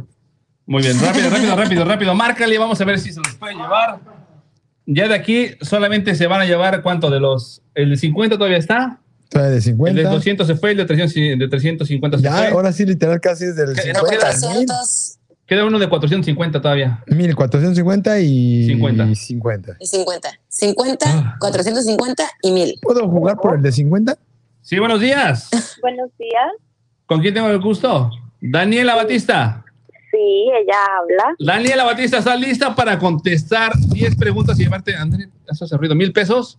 [0.67, 2.15] Muy bien, rápido, rápido, rápido, rápido.
[2.15, 4.01] Márcale, vamos a ver si se los puede llevar.
[4.87, 7.63] Ya de aquí solamente se van a llevar cuánto de los.
[7.75, 9.01] El de 50 todavía está.
[9.31, 10.03] De El de 50.
[10.11, 12.47] 200 se fue, el de 300, y- de 350 se Ya, fue.
[12.49, 13.83] ahora sí, literal, casi es del ¿Qué?
[13.93, 15.18] 50 al 300
[15.49, 17.03] Queda uno de 450 todavía.
[17.07, 19.15] 1450 y 50.
[19.15, 19.77] 50.
[19.81, 20.29] y 50.
[20.49, 21.37] 50, Ah.
[21.41, 22.79] 450 y 1000.
[22.83, 24.19] ¿Puedo jugar por el de 50?
[24.61, 25.49] Sí, buenos días.
[25.81, 26.53] Buenos días.
[27.07, 28.11] ¿Con quién tengo el gusto?
[28.43, 29.65] Daniela Batista.
[30.11, 31.35] Sí, ella habla.
[31.39, 36.13] Daniela Batista, ¿estás lista para contestar 10 preguntas y llevarte, André, eso hace ruido, mil
[36.13, 36.59] pesos?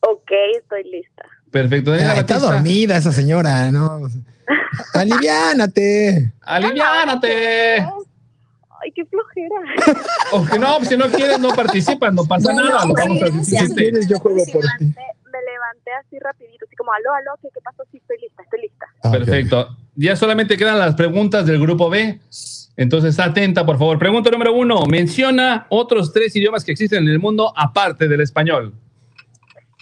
[0.00, 1.22] Ok, estoy lista.
[1.50, 2.52] Perfecto, Daniela Ah, está Batista.
[2.54, 4.00] dormida esa señora, ¿no?
[4.94, 6.32] Aliviánate.
[6.42, 7.86] Aliviánate.
[8.92, 9.56] Ay, qué flojera.
[10.32, 12.86] O que no, si no quieres, no participas, no pasa Bueno, nada.
[12.86, 13.44] Lo vamos a.
[13.44, 14.84] Si quieres, yo juego por ti.
[14.84, 17.82] Me, levanté así rapidito, así como, aló, aló, ¿qué, qué pasó?
[17.90, 18.86] Sí, estoy lista, estoy lista.
[19.02, 19.10] Ah.
[19.10, 19.76] Perfecto.
[19.94, 22.20] Ya solamente quedan las preguntas del grupo B.
[22.76, 23.98] Entonces, atenta, por favor.
[23.98, 24.86] Pregunta número uno.
[24.86, 28.74] Menciona otros tres idiomas que existen en el mundo aparte del español.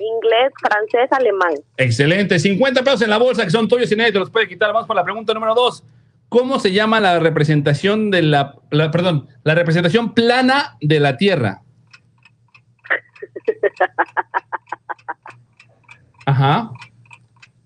[0.01, 1.55] Inglés, francés, alemán.
[1.77, 2.39] Excelente.
[2.39, 4.73] 50 pesos en la bolsa que son tuyos y nadie te los puede quitar.
[4.73, 5.85] Vamos por la pregunta número dos.
[6.31, 11.61] ¿Cómo se llama la representación de la, la- perdón, la representación plana de la Tierra?
[16.26, 16.70] Ajá.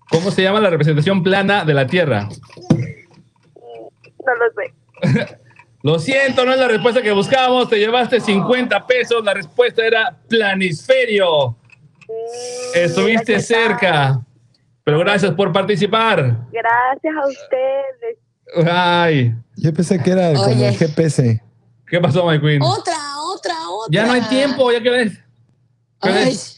[0.09, 2.27] ¿Cómo se llama la representación plana de la Tierra?
[4.25, 5.37] No lo sé.
[5.83, 7.69] Lo siento, no es la respuesta que buscábamos.
[7.69, 9.23] Te llevaste 50 pesos.
[9.23, 11.49] La respuesta era planisferio.
[12.07, 14.19] Mm, Estuviste cerca.
[14.83, 16.37] Pero gracias por participar.
[16.51, 18.17] Gracias a ustedes.
[18.69, 21.41] Ay, Yo pensé que era como el GPS.
[21.87, 22.61] ¿qué pasó, my queen?
[22.61, 22.93] Otra,
[23.33, 23.89] otra, otra.
[23.91, 25.13] Ya no hay tiempo, ya que ves.
[26.01, 26.51] ¿Qué Ay, ves?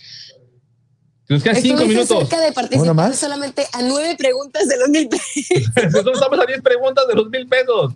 [1.30, 2.08] Nos quedan cinco minutos.
[2.20, 3.16] cerca de ¿Una participar más?
[3.18, 5.74] solamente a nueve preguntas de los mil pesos.
[5.84, 7.94] Nosotros estamos a 10 preguntas de los mil pesos.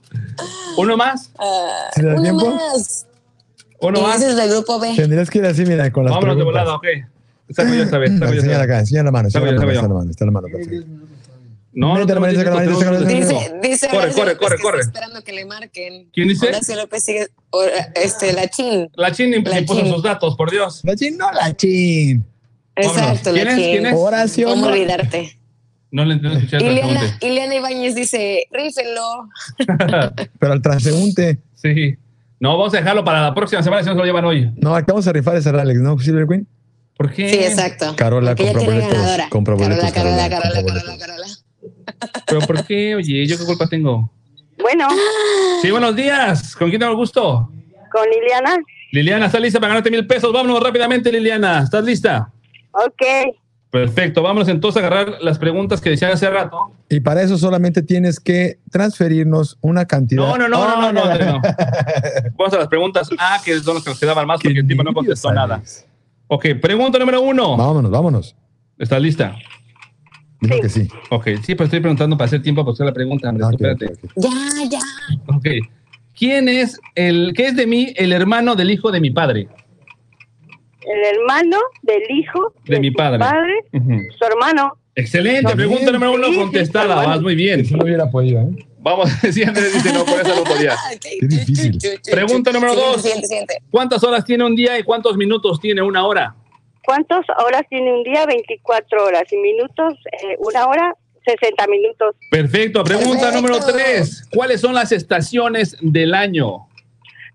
[0.78, 1.30] ¿Uno más?
[1.40, 2.52] Ah, ¿Sí le da una tiempo?
[2.52, 3.06] más.
[3.80, 4.18] ¿Uno más?
[4.22, 4.94] ese es del grupo B.
[4.98, 6.66] Tendrías que ir así, mira, con las Vámonos de preguntas.
[6.66, 6.86] volada, ok.
[7.56, 8.66] Saco yo esta vez, saco yo esta Enseña vez.
[8.68, 10.88] acá, enseña la mano, está la mano, está la mano, perfecto.
[11.74, 12.34] No, no, la mano.
[13.08, 14.82] Dice, dice Corre, corre, corre, corre.
[14.82, 16.10] esperando que le marquen.
[16.12, 16.48] ¿Quién dice?
[16.48, 17.28] Horacio López sigue,
[17.96, 18.90] este, la chin.
[18.96, 19.92] La Chin La impuso Chin.
[19.94, 20.82] sus datos, por Dios.
[20.84, 22.26] La chin, no la chin.
[22.76, 23.58] Exacto, ¿Quién la es?
[23.58, 23.86] chin.
[23.96, 24.48] Horacio.
[24.50, 24.72] ¿Cómo no.
[24.74, 25.38] olvidarte?
[25.92, 27.18] No le entiendo escuchar Ileana.
[27.22, 29.30] Ileana Ibáñez dice, rífenlo.
[30.40, 31.40] Pero al transeúnte.
[31.56, 31.96] Sí.
[32.40, 34.52] No, vamos a dejarlo para la próxima semana si no se lo llevan hoy.
[34.58, 35.98] No, acabamos de rifar ese Alex, ¿no?
[36.00, 36.48] Silver Queen.
[36.98, 37.30] ¿Por qué?
[37.30, 37.94] Sí, exacto.
[37.96, 38.90] Carola compra boletos.
[38.92, 39.30] ganadora.
[39.30, 39.92] Compra boletos.
[39.92, 40.64] Carola, Carola, Carola.
[40.64, 41.28] Carola, Carola.
[42.28, 42.96] ¿Pero por qué?
[42.96, 44.10] Oye, ¿yo qué culpa tengo?
[44.60, 44.88] Bueno,
[45.62, 46.56] Sí, buenos días.
[46.56, 47.50] ¿Con quién tengo el gusto?
[47.92, 48.56] con Liliana.
[48.92, 50.32] Liliana, ¿estás lista para ganarte mil pesos?
[50.32, 51.60] Vámonos rápidamente, Liliana.
[51.64, 52.32] ¿Estás lista?
[52.72, 53.36] Ok.
[53.70, 54.22] Perfecto.
[54.22, 56.58] Vámonos entonces a agarrar las preguntas que decían hace rato.
[56.90, 60.22] Y para eso solamente tienes que transferirnos una cantidad.
[60.22, 61.42] No, no, no, no, no, no, André, no.
[62.38, 64.84] Vamos a las preguntas A, que son las que nos quedaban más porque el tipo
[64.84, 65.62] no contestó nada.
[66.28, 67.58] Ok, pregunta número uno.
[67.58, 68.36] Vámonos, vámonos.
[68.78, 69.36] ¿Estás lista?
[70.42, 70.88] Dijo que sí.
[71.12, 73.46] Ok, sí, pero estoy preguntando para hacer tiempo para hacer la pregunta, Andrés.
[73.46, 73.86] Ah, ok, espérate.
[73.86, 74.24] ok, ok.
[74.24, 75.36] Ya, ya.
[75.36, 75.46] Ok.
[76.18, 79.48] ¿Quién es el, qué es de mí el hermano del hijo de mi padre?
[80.82, 83.20] El hermano del hijo De mi su padre.
[83.20, 84.00] padre, Ujú.
[84.18, 84.78] su hermano.
[84.96, 85.94] Excelente, Está pregunta bien.
[85.94, 87.10] número uno Sí, sí, contestada, bueno.
[87.10, 87.60] vas muy bien.
[87.62, 88.66] Eso no hubiera podido, ¿eh?
[88.80, 90.76] Vamos, sí, Andrés dice no, por eso no podía.
[91.00, 91.78] Qué difícil.
[92.12, 93.02] Pregunta número dos.
[93.02, 93.62] Siguiente, siguiente.
[93.70, 96.36] ¿Cuántas horas tiene un día y cuántos minutos tiene una hora?
[96.86, 98.26] ¿Cuántas horas tiene un día?
[98.26, 99.24] 24 horas.
[99.32, 102.16] Y minutos, eh, una hora, 60 minutos.
[102.30, 103.42] Perfecto, pregunta Perfecto.
[103.42, 104.28] número tres.
[104.34, 106.68] ¿Cuáles son las estaciones del año?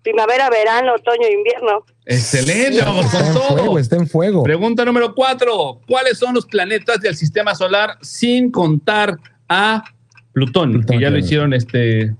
[0.03, 1.83] Primavera, verano, otoño, invierno.
[2.05, 4.43] Excelente, vamos Está en fuego, está en fuego.
[4.43, 5.81] Pregunta número cuatro.
[5.87, 9.17] ¿Cuáles son los planetas del sistema solar sin contar
[9.49, 9.83] a
[10.31, 10.71] Plutón?
[10.71, 12.13] Plutón, que ya lo hicieron este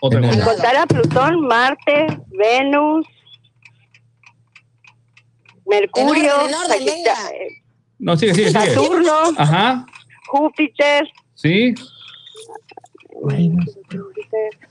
[0.00, 0.44] otra cosa.
[0.44, 3.06] Contar a Plutón, Marte, Venus,
[5.66, 7.16] Mercurio, En orden, en orden, Sagita- venga.
[7.98, 8.66] No, sigue, sigue, sigue.
[8.74, 9.86] Saturno, Ajá,
[10.28, 11.74] Júpiter, sí,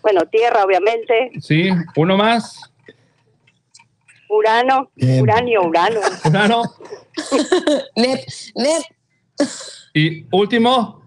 [0.01, 1.69] bueno, Tierra, obviamente, sí.
[1.95, 2.59] Uno más.
[4.29, 5.21] Urano, Bien.
[5.21, 6.63] Uranio, Urano, Urano.
[7.95, 8.19] Nep,
[8.55, 8.83] Nep.
[9.93, 11.01] Y último.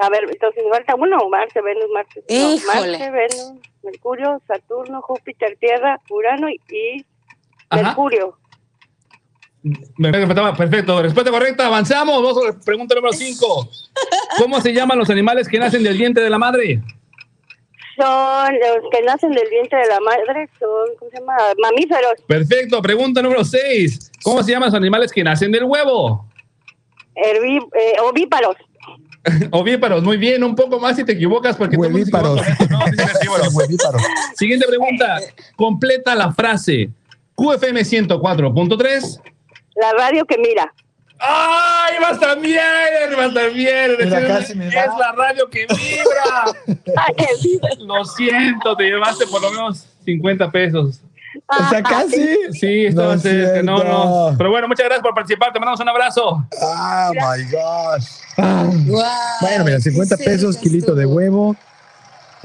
[0.00, 2.56] A ver, entonces me falta uno, Marte, Venus, Marte, no.
[2.66, 3.52] Marte, Venus,
[3.82, 7.04] Mercurio, Saturno, Júpiter, Tierra, Urano y, y
[7.68, 7.82] Ajá.
[7.82, 8.37] Mercurio.
[9.96, 11.02] Perfecto, perfecto.
[11.02, 11.66] Respuesta correcta.
[11.66, 12.22] Avanzamos.
[12.22, 13.68] Vamos a la pregunta número cinco.
[14.38, 16.82] ¿Cómo se llaman los animales que nacen del vientre de la madre?
[17.96, 21.34] son los que nacen del vientre de la madre, son, ¿cómo se llama?
[21.60, 22.12] Mamíferos.
[22.28, 22.80] Perfecto.
[22.80, 24.12] Pregunta número 6.
[24.22, 26.24] ¿Cómo se llaman los animales que nacen del huevo?
[27.16, 28.54] Herví- eh, ovíparos.
[29.50, 30.04] Ovíparos.
[30.04, 30.44] Muy bien.
[30.44, 32.40] Un poco más si te equivocas porque Huevíparos.
[33.52, 34.02] Huevíparos.
[34.36, 35.18] Siguiente pregunta.
[35.56, 36.90] Completa la frase.
[37.34, 39.20] QFM 104.3.
[39.80, 40.72] La radio que mira.
[41.20, 42.60] ¡Ay, vas también!
[43.16, 43.96] ¡Vas también!
[43.98, 46.76] Mira, es, me la radio que vibra.
[47.78, 51.00] Lo siento, te llevaste por lo menos 50 pesos.
[51.46, 52.52] O sea, casi.
[52.52, 53.62] Sí, estaba No es cerca.
[53.62, 53.92] No, cierto.
[53.92, 54.34] no.
[54.36, 55.52] Pero bueno, muchas gracias por participar.
[55.52, 56.46] Te mandamos un abrazo.
[56.62, 58.06] Ah, my gosh.
[58.36, 58.70] Ah.
[59.40, 61.56] Bueno, mira, 50 pesos, kilito de huevo,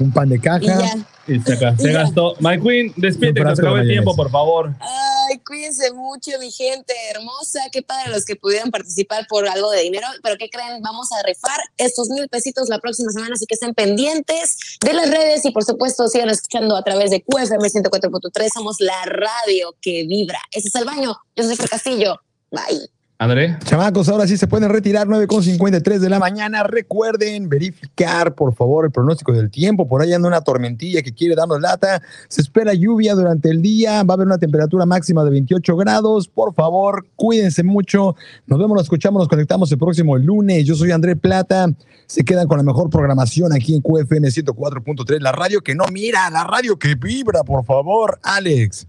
[0.04, 1.06] un pan de caja.
[1.26, 1.56] Y se,
[1.92, 2.34] gastó.
[2.40, 4.74] My Queen, despídete, que se acabó el tiempo, por favor.
[4.78, 7.60] Ay, cuídense mucho, mi gente hermosa.
[7.72, 10.06] Qué padre los que pudieran participar por algo de dinero.
[10.22, 10.82] Pero ¿qué creen?
[10.82, 15.10] Vamos a refar estos mil pesitos la próxima semana, así que estén pendientes de las
[15.10, 18.48] redes y por supuesto sigan escuchando a través de QFM 104.3.
[18.52, 20.40] Somos la radio que vibra.
[20.50, 21.16] Este es el baño.
[21.36, 22.20] Yo soy Fer Castillo.
[22.50, 22.90] Bye.
[23.24, 23.56] André.
[23.64, 26.62] Chamacos, ahora sí se pueden retirar 9.53 de la mañana.
[26.62, 29.88] Recuerden verificar, por favor, el pronóstico del tiempo.
[29.88, 32.02] Por ahí anda una tormentilla que quiere darnos lata.
[32.28, 34.02] Se espera lluvia durante el día.
[34.02, 36.28] Va a haber una temperatura máxima de 28 grados.
[36.28, 38.14] Por favor, cuídense mucho.
[38.46, 40.64] Nos vemos, nos escuchamos, nos conectamos el próximo lunes.
[40.64, 41.68] Yo soy André Plata.
[42.06, 45.20] Se quedan con la mejor programación aquí en QFM 104.3.
[45.20, 48.86] La radio que no mira, la radio que vibra, por favor, Alex.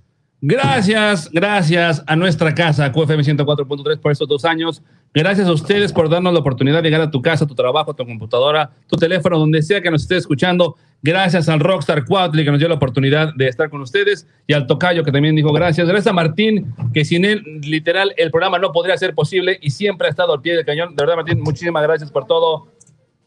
[0.48, 4.84] Gracias, gracias a nuestra casa, QFM 104.3 por estos dos años.
[5.12, 8.06] Gracias a ustedes por darnos la oportunidad de llegar a tu casa, tu trabajo, tu
[8.06, 10.76] computadora, tu teléfono, donde sea que nos esté escuchando.
[11.02, 14.68] Gracias al Rockstar Cuautli que nos dio la oportunidad de estar con ustedes y al
[14.68, 15.88] Tocayo que también dijo gracias.
[15.88, 20.06] Gracias a Martín, que sin él, literal, el programa no podría ser posible y siempre
[20.06, 20.96] ha estado al pie del cañón.
[20.96, 22.68] De verdad, Martín, muchísimas gracias por todo.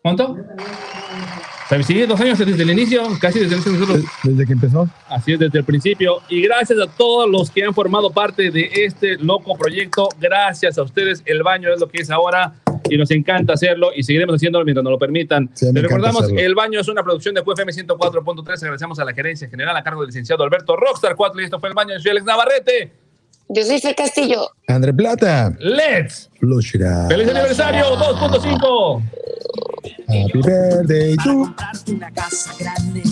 [0.03, 0.37] ¿Cuánto?
[1.85, 4.05] Sí, dos años desde el inicio, casi desde el inicio nosotros.
[4.23, 4.89] Desde que empezó.
[5.07, 6.23] Así es, desde el principio.
[6.31, 10.09] Y gracias a todos los que han formado parte de este loco proyecto.
[10.19, 11.23] Gracias a ustedes.
[11.27, 12.55] El baño es lo que es ahora
[12.89, 15.51] y nos encanta hacerlo y seguiremos haciéndolo mientras nos lo permitan.
[15.53, 16.41] Sí, Te recordamos, hacerlo.
[16.41, 18.63] El baño es una producción de QFM 104.3.
[18.63, 21.69] Agradecemos a la gerencia general a cargo del licenciado Alberto Rockstar 4 y esto fue
[21.69, 21.95] El baño.
[21.97, 23.08] Yo soy Alex Navarrete.
[23.51, 24.51] Yo soy Fer Castillo.
[24.67, 25.55] André Plata.
[25.59, 26.29] Let's.
[26.39, 27.09] Flush it out.
[27.11, 29.03] ¡Feliz aniversario 2.5!
[30.07, 31.55] Happy birthday to
[31.89, 33.03] una casa grande